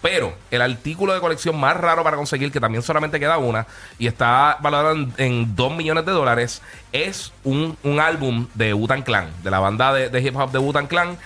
Pero 0.00 0.32
el 0.52 0.62
artículo 0.62 1.12
de 1.12 1.18
colección 1.18 1.58
más 1.58 1.76
raro 1.76 2.04
para 2.04 2.16
conseguir, 2.16 2.52
que 2.52 2.60
también 2.60 2.84
solamente 2.84 3.18
queda 3.18 3.38
una, 3.38 3.66
y 3.98 4.06
está 4.06 4.56
valorado 4.60 4.92
en, 4.92 5.12
en 5.16 5.56
2 5.56 5.76
millones 5.76 6.06
de 6.06 6.12
dólares, 6.12 6.62
es 6.92 7.32
un, 7.42 7.76
un 7.82 7.98
álbum 7.98 8.46
de 8.54 8.74
Wu-Tang 8.74 9.02
Clan, 9.02 9.28
de 9.42 9.50
la 9.50 9.58
banda 9.58 9.92
de, 9.92 10.08
de 10.08 10.20
hip 10.20 10.36
hop 10.36 10.52
de 10.52 10.58
Wu-Tang 10.60 10.86
Clan, 10.86 11.18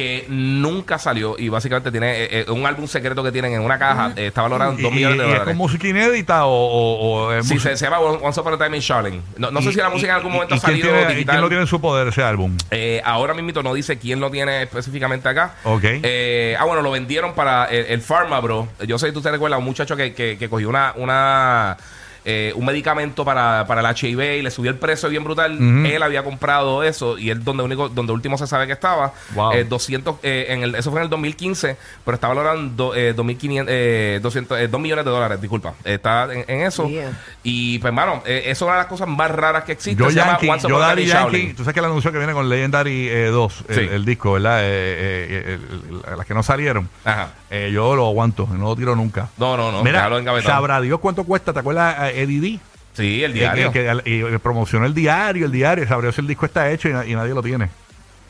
que 0.00 0.26
nunca 0.28 0.98
salió 0.98 1.36
y 1.38 1.48
básicamente 1.48 1.90
tiene 1.90 2.24
eh, 2.24 2.28
eh, 2.40 2.50
un 2.50 2.64
álbum 2.66 2.86
secreto 2.86 3.22
que 3.22 3.30
tienen 3.32 3.52
en 3.52 3.62
una 3.62 3.78
caja, 3.78 4.12
eh, 4.16 4.26
está 4.28 4.42
valorado 4.42 4.72
en 4.72 4.78
Y, 4.78 4.82
2 4.82 4.92
y- 4.92 4.94
millones 4.94 5.18
de 5.18 5.22
y 5.24 5.26
es 5.26 5.32
dólares. 5.32 5.48
con 5.48 5.56
música 5.56 5.88
inédita 5.88 6.46
o, 6.46 6.50
o, 6.52 6.96
o 7.26 7.32
es 7.32 7.46
Sí, 7.46 7.58
se, 7.58 7.76
se 7.76 7.84
llama 7.84 8.00
Once 8.00 8.40
Upon 8.40 8.54
a 8.54 8.58
Time 8.58 8.76
in 8.76 8.82
Charlene. 8.82 9.20
No, 9.36 9.50
no 9.50 9.60
sé 9.62 9.72
si 9.72 9.78
la 9.78 9.90
música 9.90 10.12
en 10.12 10.16
algún 10.16 10.32
momento 10.32 10.54
ha 10.54 10.58
quién 10.58 10.80
salido 10.82 11.10
y 11.20 11.24
quién 11.24 11.40
lo 11.40 11.48
tiene 11.48 11.62
en 11.62 11.66
su 11.68 11.80
poder 11.80 12.08
ese 12.08 12.22
álbum? 12.22 12.56
Eh, 12.70 13.00
ahora 13.04 13.34
mismo 13.34 13.62
no 13.62 13.74
dice 13.74 13.98
quién 13.98 14.20
lo 14.20 14.30
tiene 14.30 14.62
específicamente 14.62 15.28
acá. 15.28 15.54
Ok. 15.64 15.82
Eh, 15.84 16.56
ah, 16.58 16.64
bueno, 16.64 16.82
lo 16.82 16.90
vendieron 16.90 17.34
para 17.34 17.64
el, 17.66 17.86
el 17.86 18.00
Pharma, 18.00 18.38
bro. 18.40 18.68
Yo 18.86 18.98
sé 18.98 19.06
que 19.06 19.12
tú 19.12 19.20
te 19.20 19.30
recuerdas 19.30 19.58
un 19.58 19.64
muchacho 19.64 19.96
que, 19.96 20.14
que, 20.14 20.38
que 20.38 20.48
cogió 20.48 20.68
una, 20.68 20.92
una 20.96 21.76
eh, 22.24 22.52
un 22.56 22.64
medicamento 22.64 23.24
para, 23.24 23.64
para 23.66 23.80
el 23.80 23.96
HIV 23.96 24.20
y 24.38 24.42
le 24.42 24.50
subió 24.50 24.70
el 24.70 24.76
precio 24.78 25.08
bien 25.08 25.24
brutal. 25.24 25.58
Él 25.86 26.02
había 26.02 26.22
comprado 26.22 26.82
eso 26.82 27.18
y 27.18 27.30
él 27.30 27.42
donde 27.44 27.62
único, 27.62 27.88
donde 27.88 28.12
último 28.12 28.36
se 28.38 28.46
sabe 28.46 28.66
que 28.66 28.72
estaba. 28.72 29.12
Wow. 29.34 29.52
Eh, 29.52 29.64
200, 29.64 30.16
eh, 30.22 30.46
en 30.50 30.62
el, 30.62 30.74
eso 30.74 30.90
fue 30.90 31.00
en 31.00 31.04
el 31.04 31.10
2015, 31.10 31.76
pero 32.04 32.14
está 32.14 32.28
valorando 32.28 32.94
eh, 32.94 33.14
2.500, 33.16 33.64
eh, 33.68 34.20
200, 34.22 34.58
eh, 34.60 34.68
2 34.68 34.80
millones 34.80 35.04
de 35.04 35.10
dólares, 35.10 35.40
disculpa. 35.40 35.74
Está 35.84 36.24
en, 36.32 36.44
en 36.48 36.60
eso. 36.66 36.88
Yeah. 36.88 37.12
Y 37.42 37.78
pues, 37.78 37.90
hermano, 37.90 38.22
eh, 38.26 38.42
eso 38.46 38.50
es 38.64 38.68
una 38.68 38.72
de 38.72 38.78
las 38.78 38.86
cosas 38.86 39.08
más 39.08 39.30
raras 39.30 39.64
que 39.64 39.72
existe. 39.72 40.02
Yo 40.02 40.10
se 40.10 40.16
llama 40.16 40.32
Yankee, 40.32 40.48
Once 40.50 40.68
yo 40.68 40.78
Daddy 40.78 41.06
Yankee, 41.06 41.52
tú 41.54 41.62
sabes 41.64 41.74
que 41.74 41.80
el 41.80 41.86
anuncio 41.86 42.12
que 42.12 42.18
viene 42.18 42.32
con 42.32 42.48
Legendary 42.48 43.08
eh, 43.08 43.26
2, 43.26 43.64
el, 43.68 43.74
Sí. 43.74 43.88
el 43.92 44.04
disco, 44.04 44.32
¿verdad? 44.34 44.60
Eh, 44.62 44.66
eh, 44.66 45.26
eh, 45.30 45.58
el- 45.88 46.10
el- 46.12 46.16
las 46.18 46.26
que 46.26 46.34
no 46.34 46.42
salieron. 46.42 46.88
Ajá. 47.04 47.30
Eh, 47.50 47.70
yo 47.72 47.96
lo 47.96 48.06
aguanto, 48.06 48.46
no 48.50 48.68
lo 48.68 48.76
tiro 48.76 48.94
nunca. 48.94 49.28
No, 49.36 49.56
no, 49.56 49.72
no. 49.72 49.82
Mira, 49.82 50.08
sabrá 50.42 50.80
Dios 50.80 51.00
cuánto 51.00 51.24
cuesta, 51.24 51.52
¿te 51.52 51.58
acuerdas 51.58 51.96
eh, 52.12 52.22
Eddie 52.22 52.40
D? 52.40 52.58
Sí, 52.92 53.24
el 53.24 53.32
diario. 53.32 53.72
Que, 53.72 54.00
que- 54.04 54.38
promocionó 54.38 54.86
el 54.86 54.94
diario, 54.94 55.46
el 55.46 55.52
diario, 55.52 55.86
sabrá 55.86 56.02
Dios 56.06 56.14
si 56.14 56.20
el 56.20 56.26
disco 56.28 56.46
está 56.46 56.70
hecho 56.70 56.88
y, 56.88 56.92
na- 56.92 57.06
y 57.06 57.14
nadie 57.14 57.34
lo 57.34 57.42
tiene. 57.42 57.68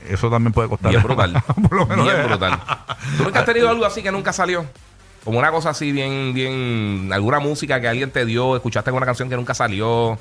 Eso 0.08 0.30
también 0.30 0.52
puede 0.52 0.68
costar. 0.68 0.90
Bien 0.90 1.02
brutal. 1.02 1.32
Por 1.68 1.72
lo 1.76 1.86
menos. 1.86 2.06
bien 2.10 2.26
brutal. 2.26 2.58
¿Tú 3.18 3.24
nunca 3.24 3.40
has 3.40 3.44
tenido 3.46 3.68
algo 3.68 3.84
así 3.84 4.02
que 4.02 4.10
nunca 4.10 4.32
salió? 4.32 4.64
Como 5.24 5.38
una 5.38 5.50
cosa 5.50 5.70
así 5.70 5.92
bien, 5.92 6.32
bien, 6.32 7.10
alguna 7.12 7.40
música 7.40 7.78
que 7.78 7.88
alguien 7.88 8.10
te 8.10 8.24
dio, 8.24 8.56
escuchaste 8.56 8.88
alguna 8.88 9.04
canción 9.04 9.28
que 9.28 9.36
nunca 9.36 9.52
salió. 9.52 10.18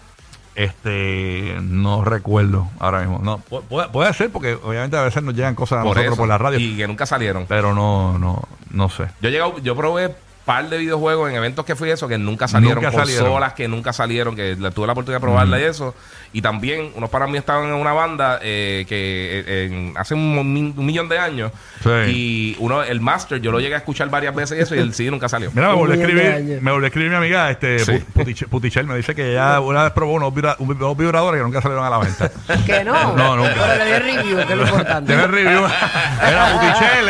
Este, 0.55 1.57
no 1.61 2.03
recuerdo 2.03 2.67
ahora 2.79 2.99
mismo. 3.01 3.19
No, 3.23 3.39
pu- 3.39 3.61
puede, 3.63 3.87
puede 3.89 4.13
ser 4.13 4.29
porque 4.31 4.53
obviamente 4.55 4.97
a 4.97 5.03
veces 5.03 5.23
nos 5.23 5.33
llegan 5.35 5.55
cosas 5.55 5.79
a 5.79 5.83
Por 5.83 5.95
nosotros 5.95 6.13
eso. 6.13 6.17
por 6.21 6.27
la 6.27 6.37
radio, 6.37 6.59
Y 6.59 6.75
que 6.75 6.87
nunca 6.87 7.05
salieron. 7.05 7.45
pero 7.47 7.73
no, 7.73 8.17
no, 8.19 8.41
no 8.71 8.89
sé. 8.89 9.05
Yo 9.21 9.29
he 9.29 9.31
llegado, 9.31 9.57
yo 9.59 9.75
probé 9.75 10.15
par 10.49 10.67
de 10.67 10.79
videojuegos 10.79 11.29
en 11.29 11.35
eventos 11.35 11.63
que 11.63 11.75
fui 11.75 11.91
eso 11.91 12.07
que 12.07 12.17
nunca 12.17 12.47
salieron, 12.47 12.83
Nunca 12.83 12.91
salieron. 12.91 13.25
consolas 13.25 13.53
que 13.53 13.67
nunca 13.67 13.93
salieron, 13.93 14.35
que 14.35 14.55
la- 14.59 14.71
tuve 14.71 14.87
la 14.87 14.93
oportunidad 14.93 15.17
de 15.19 15.21
probarla 15.21 15.59
y 15.59 15.63
eso. 15.65 15.93
Y 16.33 16.41
también 16.41 16.91
unos 16.95 17.11
para 17.11 17.27
mí 17.27 17.37
estaban 17.37 17.65
en 17.67 17.73
una 17.75 17.93
banda 17.93 18.39
eh, 18.41 18.83
que 18.89 19.43
eh, 19.45 19.65
en- 19.65 19.93
hace 19.95 20.15
un, 20.15 20.51
mi- 20.51 20.73
un 20.75 20.85
millón 20.87 21.07
de 21.07 21.19
años 21.19 21.51
Sí. 21.83 21.89
y 22.07 22.55
uno 22.57 22.81
el 22.81 22.99
Master 22.99 23.39
yo 23.39 23.51
lo 23.51 23.59
llegué 23.59 23.75
a 23.75 23.77
escuchar 23.77 24.09
varias 24.09 24.33
veces 24.33 24.57
y 24.57 24.61
eso 24.61 24.73
y 24.75 24.79
el 24.79 24.91
CD 24.95 25.11
nunca 25.11 25.29
salió. 25.29 25.51
Mira, 25.53 25.69
me 25.69 25.75
volvió 25.75 25.93
a 25.93 25.97
escribir, 26.03 26.61
me 26.63 26.71
volvió 26.71 26.85
a 26.85 26.87
escribir 26.87 27.11
mi 27.11 27.15
amiga, 27.17 27.51
este, 27.51 27.77
Sí. 27.77 27.91
Pu- 27.91 28.05
Putiche- 28.25 28.47
Putichel, 28.47 28.87
me 28.87 28.95
dice 28.97 29.13
que 29.13 29.31
ella 29.33 29.59
una 29.59 29.83
vez 29.83 29.91
probó 29.93 30.13
unos, 30.13 30.33
vibra- 30.33 30.55
un- 30.57 30.71
unos 30.71 30.97
vibradores 30.97 31.39
que 31.39 31.43
nunca 31.43 31.61
salieron 31.61 31.85
a 31.85 31.91
la 31.91 31.99
venta. 31.99 32.31
Que 32.65 32.83
no. 32.83 33.15
No, 33.15 33.35
nunca. 33.37 33.53
Pero 33.53 33.75
le 33.77 33.85
dio 33.85 33.99
review, 33.99 34.37
que 34.47 34.53
es 34.53 34.57
lo 34.59 34.63
importante. 34.67 35.27
Review. 35.27 35.61
Era 36.27 36.47
Putichel. 36.53 37.09